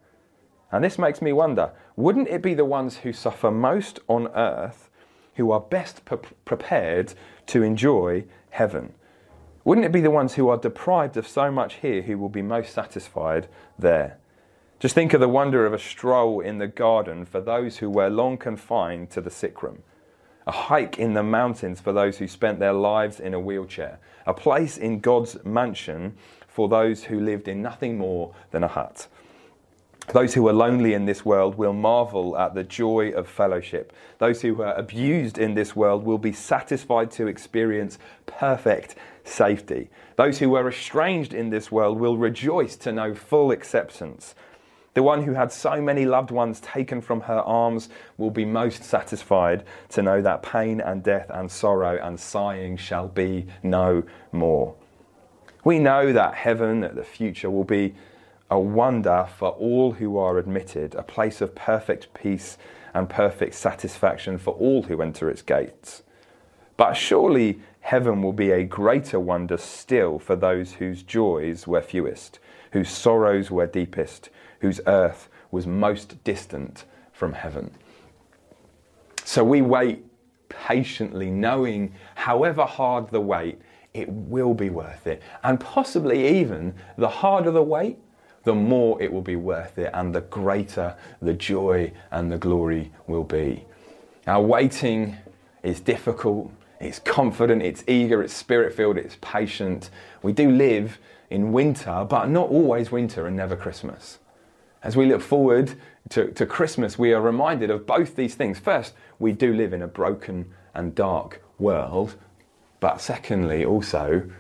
And 0.71 0.85
this 0.85 0.97
makes 0.97 1.21
me 1.21 1.33
wonder 1.33 1.73
wouldn't 1.97 2.29
it 2.29 2.41
be 2.41 2.55
the 2.55 2.65
ones 2.65 2.99
who 2.99 3.13
suffer 3.13 3.51
most 3.51 3.99
on 4.07 4.29
earth 4.29 4.91
who 5.35 5.51
are 5.51 5.59
best 5.59 6.05
pre- 6.05 6.19
prepared 6.45 7.15
to 7.47 7.65
enjoy 7.65 8.27
heaven? 8.51 8.95
Wouldn't 9.65 9.85
it 9.85 9.91
be 9.91 10.01
the 10.01 10.13
ones 10.13 10.35
who 10.35 10.49
are 10.51 10.57
deprived 10.57 11.17
of 11.17 11.27
so 11.27 11.51
much 11.51 11.75
here 11.83 12.03
who 12.03 12.17
will 12.17 12.29
be 12.29 12.43
most 12.43 12.73
satisfied 12.73 13.49
there? 13.77 14.19
Just 14.79 14.95
think 14.95 15.13
of 15.13 15.21
the 15.21 15.29
wonder 15.29 15.67
of 15.67 15.73
a 15.73 15.79
stroll 15.81 16.39
in 16.39 16.59
the 16.59 16.69
garden 16.69 17.25
for 17.25 17.41
those 17.41 17.79
who 17.79 17.91
were 17.91 18.09
long 18.09 18.37
confined 18.37 19.11
to 19.11 19.21
the 19.21 19.33
sick 19.33 19.65
room, 19.65 19.83
a 20.47 20.53
hike 20.53 20.99
in 20.99 21.15
the 21.15 21.23
mountains 21.23 21.81
for 21.81 21.93
those 21.93 22.19
who 22.19 22.29
spent 22.29 22.59
their 22.59 22.73
lives 22.73 23.21
in 23.21 23.35
a 23.35 23.41
wheelchair, 23.41 23.99
a 24.27 24.35
place 24.35 24.77
in 24.77 25.01
God's 25.01 25.43
mansion 25.45 26.17
for 26.47 26.69
those 26.69 27.05
who 27.05 27.21
lived 27.21 27.49
in 27.49 27.63
nothing 27.63 27.99
more 27.99 28.35
than 28.51 28.63
a 28.63 28.69
hut. 28.69 29.09
Those 30.13 30.35
who 30.35 30.47
are 30.49 30.53
lonely 30.53 30.93
in 30.93 31.07
this 31.07 31.25
world 31.25 31.57
will 31.57 31.73
marvel 31.73 32.37
at 32.37 32.55
the 32.55 32.63
joy 32.63 33.11
of 33.13 33.27
fellowship. 33.27 33.93
Those 34.19 34.43
who 34.43 34.63
are 34.63 34.75
abused 34.75 35.39
in 35.39 35.55
this 35.55 35.75
world 35.75 36.05
will 36.05 36.19
be 36.19 36.33
satisfied 36.33 37.11
to 37.13 37.27
experience 37.27 37.99
perfect 38.27 38.97
safety. 39.25 39.89
Those 40.17 40.39
who 40.39 40.51
were 40.51 40.69
estranged 40.69 41.33
in 41.33 41.49
this 41.49 41.73
world 41.73 41.99
will 41.99 42.19
rejoice 42.19 42.77
to 42.77 42.93
know 42.93 43.15
full 43.15 43.51
acceptance. 43.51 44.35
The 44.95 45.03
one 45.03 45.25
who 45.25 45.35
had 45.35 45.53
so 45.53 45.83
many 45.83 46.07
loved 46.07 46.31
ones 46.31 46.61
taken 46.61 47.01
from 47.01 47.23
her 47.23 47.41
arms 47.41 47.89
will 48.17 48.31
be 48.31 48.45
most 48.45 48.85
satisfied 48.85 49.65
to 49.91 50.03
know 50.03 50.23
that 50.23 50.43
pain 50.43 50.81
and 50.81 51.03
death 51.03 51.31
and 51.31 51.51
sorrow 51.51 51.99
and 52.01 52.19
sighing 52.19 52.77
shall 52.77 53.09
be 53.09 53.47
no 53.63 54.05
more. 54.31 54.75
We 55.65 55.81
know 55.81 56.13
that 56.13 56.35
heaven, 56.35 56.81
that 56.81 56.95
the 56.95 57.03
future, 57.03 57.51
will 57.51 57.65
be 57.65 57.95
a 58.51 58.61
wonder 58.61 59.27
for 59.37 59.49
all 59.51 59.93
who 59.93 60.17
are 60.17 60.39
admitted, 60.39 60.95
a 60.95 61.03
place 61.03 61.41
of 61.41 61.57
perfect 61.57 62.15
peace 62.15 62.57
and 62.93 63.09
perfect 63.09 63.55
satisfaction 63.55 64.39
for 64.39 64.55
all 64.55 64.85
who 64.85 65.03
enter 65.03 65.29
its 65.29 65.43
gates. 65.43 66.03
But 66.77 66.95
surely 66.95 67.61
heaven 67.81 68.23
will 68.23 68.33
be 68.33 68.53
a 68.53 68.63
greater 68.63 69.19
wonder 69.19 69.57
still 69.57 70.21
for 70.21 70.37
those 70.37 70.75
whose 70.75 71.03
joys 71.03 71.67
were 71.67 71.83
fewest, 71.83 72.39
whose 72.73 72.91
sorrows 72.91 73.51
were 73.51 73.67
deepest, 73.67 74.31
whose 74.65 74.81
earth 74.87 75.29
was 75.51 75.67
most 75.67 76.25
distant 76.25 76.85
from 77.13 77.35
heaven. 77.35 77.71
So 79.25 79.45
we 79.45 79.61
wait 79.61 80.03
patiently, 80.49 81.31
knowing, 81.31 81.93
however 82.15 82.65
hard 82.65 83.11
the 83.11 83.21
wait, 83.21 83.61
it 83.93 84.09
will 84.09 84.55
be 84.55 84.71
worth 84.71 85.07
it. 85.07 85.21
And 85.43 85.61
possibly 85.61 86.41
even 86.41 86.75
the 86.97 87.11
harder 87.11 87.51
the 87.51 87.63
wait, 87.63 87.99
the 88.45 88.55
more 88.55 89.01
it 89.03 89.13
will 89.13 89.21
be 89.21 89.37
worth 89.37 89.77
it, 89.77 89.91
and 89.93 90.15
the 90.15 90.23
greater 90.23 90.97
the 91.21 91.35
joy 91.35 91.93
and 92.11 92.33
the 92.33 92.39
glory 92.39 92.91
will 93.07 93.25
be. 93.25 93.67
Our 94.27 94.41
waiting 94.41 95.19
is 95.63 95.79
difficult, 95.79 96.51
it's 96.81 97.01
confident, 97.01 97.61
it's 97.61 97.85
eager, 97.87 98.23
it's 98.23 98.33
spirit 98.33 98.73
filled, 98.73 98.97
it's 98.97 99.19
patient. 99.21 99.91
We 100.23 100.33
do 100.33 100.51
live 100.51 100.99
in 101.29 101.53
winter, 101.53 102.07
but 102.09 102.31
not 102.31 102.49
always 102.49 102.91
winter 102.91 103.27
and 103.27 103.37
never 103.37 103.57
Christmas. 103.57 104.21
As 104.85 104.99
we 104.99 105.07
look 105.07 105.23
forward 105.23 105.73
to, 106.11 106.31
to 106.33 106.45
Christmas, 106.45 106.99
we 106.99 107.15
are 107.15 107.21
reminded 107.21 107.71
of 107.71 107.87
both 107.87 108.17
these 108.17 108.35
things. 108.35 108.59
First, 108.59 108.93
we 109.19 109.33
do 109.33 109.55
live 109.55 109.73
in 109.73 109.81
a 109.81 109.89
broken 109.89 110.53
and 110.75 110.95
dark 110.95 111.43
world, 111.59 112.17
but 112.81 113.01
secondly, 113.01 113.65
also, 113.65 114.31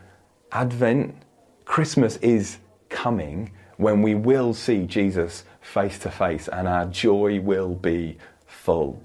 Advent, 0.53 1.17
Christmas 1.65 2.19
is 2.19 2.59
coming 2.91 3.53
when 3.79 4.03
we 4.03 4.15
will 4.15 4.53
see 4.53 4.85
Jesus 4.85 5.45
face 5.63 5.99
to 6.01 6.11
face 6.11 6.47
and 6.47 6.69
our 6.69 6.85
joy 6.85 7.41
will 7.41 7.75
be 7.75 8.19
full. 8.47 9.03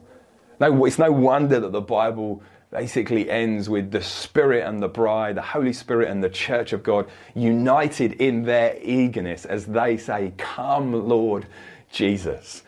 No, 0.60 0.84
it's 0.84 1.00
no 1.00 1.10
wonder 1.10 1.62
that 1.62 1.72
the 1.72 1.82
Bible 1.82 2.44
basically 2.72 3.30
ends 3.30 3.68
with 3.70 3.92
the 3.92 4.02
Spirit 4.02 4.66
and 4.66 4.82
the 4.82 4.88
bride, 4.88 5.36
the 5.36 5.42
Holy 5.42 5.74
Spirit 5.74 6.10
and 6.10 6.24
the 6.24 6.30
church 6.30 6.72
of 6.74 6.84
God 6.84 7.10
united 7.34 8.14
in 8.14 8.44
their 8.44 8.78
eagerness 8.82 9.46
as 9.46 9.66
they 9.66 9.98
say, 9.98 10.34
Come, 10.38 11.08
Lord 11.08 11.48
Jesus. 11.92 12.64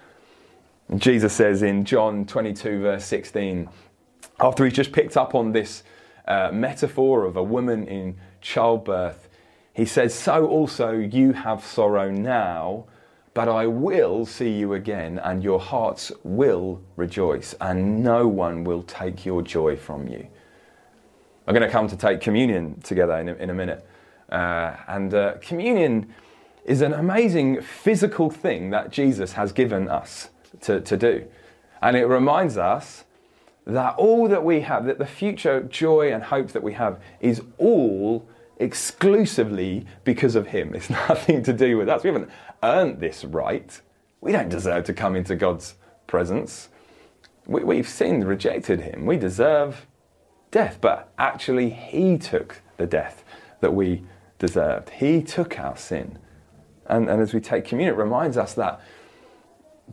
And 0.88 1.02
Jesus 1.02 1.34
says 1.34 1.62
in 1.62 1.86
John 1.86 2.26
22, 2.26 2.82
verse 2.82 3.06
16, 3.06 3.70
after 4.40 4.66
he's 4.66 4.74
just 4.74 4.92
picked 4.92 5.16
up 5.16 5.36
on 5.36 5.52
this 5.52 5.84
uh, 6.28 6.50
metaphor 6.52 7.26
of 7.26 7.38
a 7.38 7.44
woman 7.44 7.88
in 7.88 8.18
childbirth, 8.42 9.30
he 9.74 9.86
says, 9.86 10.14
So 10.14 10.48
also 10.48 10.92
you 10.92 11.34
have 11.34 11.64
sorrow 11.64 12.10
now 12.10 12.86
but 13.34 13.48
I 13.48 13.66
will 13.68 14.26
see 14.26 14.52
you 14.52 14.74
again, 14.74 15.20
and 15.20 15.44
your 15.44 15.60
hearts 15.60 16.12
will 16.24 16.82
rejoice, 16.98 17.56
and 17.62 18.04
no 18.04 18.28
one 18.28 18.64
will 18.64 18.84
take 18.84 19.26
your 19.26 19.42
joy 19.42 19.78
from 19.78 20.08
you. 20.08 20.28
I'm 21.48 21.56
going 21.56 21.66
to 21.66 21.72
come 21.72 21.88
to 21.88 21.98
take 21.98 22.22
communion 22.22 22.82
together 22.82 23.18
in 23.18 23.30
a, 23.30 23.34
in 23.36 23.50
a 23.50 23.54
minute. 23.54 23.88
Uh, 24.30 24.76
and 24.88 25.14
uh, 25.14 25.36
communion 25.42 26.14
is 26.66 26.82
an 26.82 26.94
amazing 26.94 27.62
physical 27.62 28.30
thing 28.30 28.70
that 28.70 28.92
Jesus 28.92 29.34
has 29.34 29.52
given 29.52 29.88
us 29.88 30.30
to, 30.62 30.82
to 30.82 30.98
do. 30.98 31.26
And 31.82 31.98
it 31.98 32.06
reminds 32.06 32.58
us 32.58 33.06
that 33.66 33.96
all 33.96 34.28
that 34.28 34.44
we 34.44 34.62
have, 34.62 34.86
that 34.86 34.98
the 34.98 35.06
future 35.06 35.62
joy 35.62 36.12
and 36.12 36.24
hope 36.24 36.50
that 36.50 36.64
we 36.64 36.74
have, 36.74 37.02
is 37.20 37.42
all 37.58 38.28
exclusively 38.62 39.86
because 40.04 40.36
of 40.36 40.48
Him. 40.48 40.74
It's 40.74 40.90
nothing 41.10 41.44
to 41.44 41.54
do 41.54 41.78
with 41.78 41.90
us. 41.90 42.04
We 42.04 42.12
haven't 42.12 42.30
earned 42.64 43.00
this 43.00 43.26
right. 43.26 43.82
We 44.22 44.32
don't 44.32 44.50
deserve 44.50 44.86
to 44.86 44.94
come 44.94 45.16
into 45.16 45.36
God's 45.36 45.76
presence. 46.08 46.70
We, 47.48 47.78
have 47.78 47.90
sinned, 47.90 48.28
rejected 48.28 48.82
Him. 48.82 49.06
We 49.06 49.18
deserve 49.18 49.88
death, 50.52 50.78
but 50.80 51.12
actually, 51.18 51.70
He 51.72 52.18
took 52.18 52.62
the 52.78 52.86
death 52.86 53.24
that 53.62 53.74
we 53.74 54.04
deserved. 54.40 54.90
He 54.90 55.22
took 55.22 55.60
our 55.60 55.76
sin. 55.76 56.20
And, 56.86 57.10
and 57.10 57.22
as 57.22 57.34
we 57.34 57.40
take 57.40 57.66
communion, 57.66 57.96
it 57.96 57.98
reminds 57.98 58.38
us 58.38 58.54
that 58.56 58.82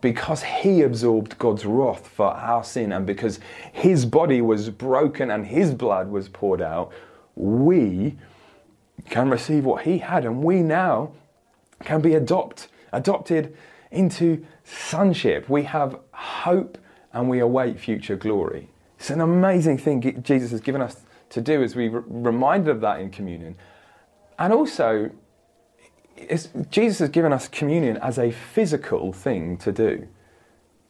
because 0.01 0.43
he 0.43 0.83
absorbed 0.83 1.39
God's 1.39 1.65
wrath 1.65 2.07
for 2.07 2.27
our 2.27 2.63
sin 2.63 2.93
and 2.93 3.07
because 3.07 3.41
his 3.73 4.07
body 4.07 4.41
was 4.41 4.71
broken 4.71 5.31
and 5.31 5.47
his 5.47 5.75
blood 5.75 6.09
was 6.09 6.29
poured 6.29 6.63
out, 6.63 6.93
we 7.35 8.17
can 9.09 9.31
receive 9.31 9.65
what 9.65 9.85
he 9.85 9.99
had, 9.99 10.25
and 10.25 10.43
we 10.43 10.63
now 10.63 11.13
can 11.85 12.01
be 12.01 12.15
adopt, 12.15 12.69
adopted 12.93 13.57
into 13.91 14.45
sonship. 14.65 15.49
We 15.49 15.65
have 15.65 15.99
hope 16.13 16.79
and 17.13 17.29
we 17.29 17.39
await 17.41 17.81
future 17.81 18.17
glory. 18.17 18.69
It's 18.99 19.11
an 19.11 19.21
amazing 19.21 19.79
thing 19.79 20.23
Jesus 20.23 20.51
has 20.51 20.61
given 20.61 20.83
us 20.83 21.05
to 21.31 21.41
do 21.41 21.63
as 21.63 21.77
we 21.77 21.89
re- 21.89 22.03
reminded 22.07 22.71
of 22.71 22.81
that 22.81 23.01
in 23.01 23.11
communion. 23.11 23.57
And 24.39 24.53
also, 24.53 25.11
Jesus 26.71 26.99
has 26.99 27.09
given 27.09 27.33
us 27.33 27.49
communion 27.49 27.97
as 27.99 28.19
a 28.19 28.31
physical 28.31 29.13
thing 29.13 29.57
to 29.59 29.73
do. 29.73 30.09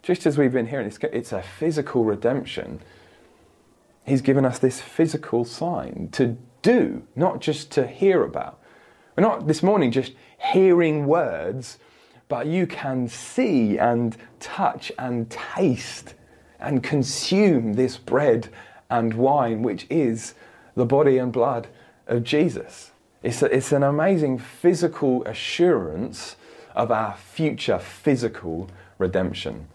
Just 0.03 0.27
as 0.27 0.39
we've 0.39 0.53
been 0.53 0.67
hearing, 0.67 0.87
it's, 0.87 0.99
it's 1.13 1.33
a 1.33 1.43
physical 1.43 2.05
redemption. 2.05 2.81
He's 4.07 4.23
given 4.23 4.45
us 4.45 4.59
this 4.59 4.81
physical 4.81 5.45
sign 5.45 6.09
to 6.13 6.39
do, 6.63 7.03
not 7.17 7.41
just 7.41 7.71
to 7.73 7.87
hear 7.87 8.23
about. 8.23 8.61
We're 9.17 9.23
not 9.23 9.47
this 9.47 9.63
morning 9.63 9.91
just 9.91 10.13
hearing 10.39 11.07
words, 11.07 11.79
but 12.29 12.47
you 12.47 12.67
can 12.67 13.09
see 13.09 13.79
and 13.79 14.17
touch 14.39 14.93
and 14.99 15.31
taste 15.31 16.15
and 16.61 16.83
consume 16.83 17.75
this 17.75 17.97
bread 17.97 18.49
and 18.91 19.15
wine, 19.15 19.63
which 19.63 19.87
is 19.91 20.35
the 20.75 20.87
body 20.87 21.19
and 21.19 21.33
blood 21.33 21.69
of 22.07 22.25
Jesus. 22.25 22.93
It's, 23.23 23.43
a, 23.43 23.47
it's 23.47 23.73
an 23.73 23.83
amazing 23.83 24.39
physical 24.39 25.25
assurance 25.25 26.37
of 26.75 26.91
our 26.91 27.17
future 27.17 27.79
physical 27.79 28.69
redemption. 28.99 29.67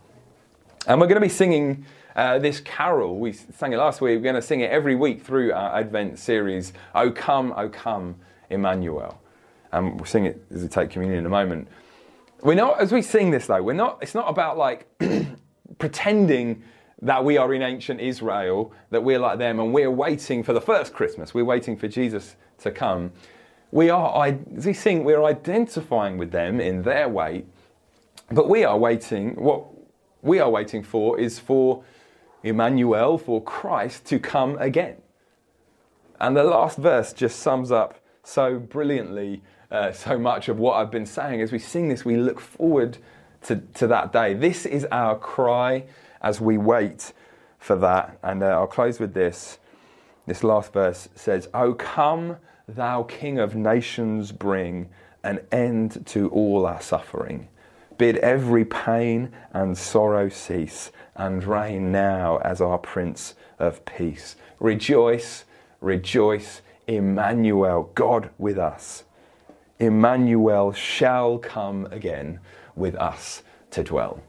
And 0.87 0.99
we're 0.99 1.07
going 1.07 1.21
to 1.21 1.21
be 1.21 1.29
singing 1.29 1.85
uh, 2.15 2.39
this 2.39 2.59
carol, 2.59 3.19
we 3.19 3.33
sang 3.33 3.73
it 3.73 3.77
last 3.77 4.01
week, 4.01 4.17
we're 4.17 4.23
going 4.23 4.35
to 4.35 4.41
sing 4.41 4.61
it 4.61 4.69
every 4.69 4.95
week 4.95 5.23
through 5.23 5.51
our 5.51 5.79
Advent 5.79 6.19
series, 6.19 6.73
O 6.93 7.11
come, 7.11 7.53
O 7.57 7.69
come, 7.69 8.15
Emmanuel. 8.49 9.19
And 9.71 9.95
we'll 9.95 10.05
sing 10.05 10.25
it 10.25 10.45
as 10.53 10.61
we 10.61 10.67
take 10.67 10.91
communion 10.91 11.19
in 11.19 11.25
a 11.25 11.29
moment. 11.29 11.67
We're 12.41 12.55
not, 12.55 12.79
as 12.79 12.91
we 12.91 13.01
sing 13.01 13.31
this 13.31 13.47
though, 13.47 13.63
we're 13.63 13.73
not, 13.73 13.99
it's 14.01 14.13
not 14.13 14.29
about 14.29 14.57
like 14.57 14.87
pretending 15.79 16.61
that 17.01 17.23
we 17.23 17.37
are 17.37 17.53
in 17.53 17.61
ancient 17.61 17.99
Israel, 17.99 18.71
that 18.91 19.03
we're 19.03 19.19
like 19.19 19.39
them, 19.39 19.59
and 19.59 19.73
we're 19.73 19.91
waiting 19.91 20.43
for 20.43 20.53
the 20.53 20.61
first 20.61 20.93
Christmas. 20.93 21.33
We're 21.33 21.45
waiting 21.45 21.77
for 21.77 21.87
Jesus 21.87 22.35
to 22.59 22.71
come. 22.71 23.11
We 23.71 23.89
are, 23.89 24.25
as 24.55 24.65
we 24.65 24.73
sing, 24.73 25.03
we're 25.03 25.23
identifying 25.23 26.17
with 26.17 26.31
them 26.31 26.61
in 26.61 26.83
their 26.83 27.09
way, 27.09 27.45
but 28.31 28.47
we 28.47 28.63
are 28.63 28.77
waiting, 28.77 29.35
what 29.35 29.65
we 30.21 30.39
are 30.39 30.49
waiting 30.49 30.83
for 30.83 31.19
is 31.19 31.39
for 31.39 31.83
Emmanuel, 32.43 33.17
for 33.17 33.41
Christ 33.41 34.05
to 34.05 34.19
come 34.19 34.57
again. 34.59 34.97
And 36.19 36.37
the 36.37 36.43
last 36.43 36.77
verse 36.77 37.13
just 37.13 37.39
sums 37.39 37.71
up 37.71 37.99
so 38.23 38.59
brilliantly 38.59 39.41
uh, 39.73 39.91
so 39.91 40.17
much 40.19 40.47
of 40.49 40.59
what 40.59 40.75
I've 40.75 40.91
been 40.91 41.05
saying. 41.05 41.41
As 41.41 41.51
we 41.51 41.59
sing 41.59 41.89
this, 41.89 42.05
we 42.05 42.15
look 42.15 42.39
forward 42.39 42.99
to, 43.43 43.57
to 43.73 43.87
that 43.87 44.13
day. 44.13 44.33
This 44.35 44.65
is 44.65 44.85
our 44.91 45.17
cry 45.17 45.85
as 46.21 46.39
we 46.39 46.57
wait 46.57 47.11
for 47.57 47.75
that. 47.77 48.19
And 48.21 48.43
uh, 48.43 48.47
I'll 48.47 48.67
close 48.67 48.99
with 48.99 49.13
this. 49.13 49.57
This 50.27 50.43
last 50.43 50.71
verse 50.71 51.09
says, 51.15 51.49
O 51.53 51.73
come, 51.73 52.37
thou 52.67 53.03
King 53.03 53.39
of 53.39 53.55
nations, 53.55 54.31
bring 54.31 54.89
an 55.23 55.39
end 55.51 56.05
to 56.07 56.29
all 56.29 56.65
our 56.65 56.81
suffering. 56.81 57.47
Bid 58.03 58.17
every 58.17 58.65
pain 58.65 59.31
and 59.53 59.77
sorrow 59.77 60.27
cease 60.27 60.91
and 61.15 61.41
reign 61.41 61.89
now 61.93 62.35
as 62.39 62.59
our 62.59 62.77
Prince 62.77 63.33
of 63.59 63.85
Peace. 63.85 64.35
Rejoice, 64.59 65.45
rejoice, 65.79 66.61
Emmanuel, 66.85 67.91
God 67.95 68.29
with 68.37 68.59
us. 68.59 69.05
Emmanuel 69.79 70.73
shall 70.73 71.37
come 71.37 71.85
again 71.91 72.41
with 72.75 72.95
us 72.95 73.41
to 73.71 73.85
dwell. 73.85 74.21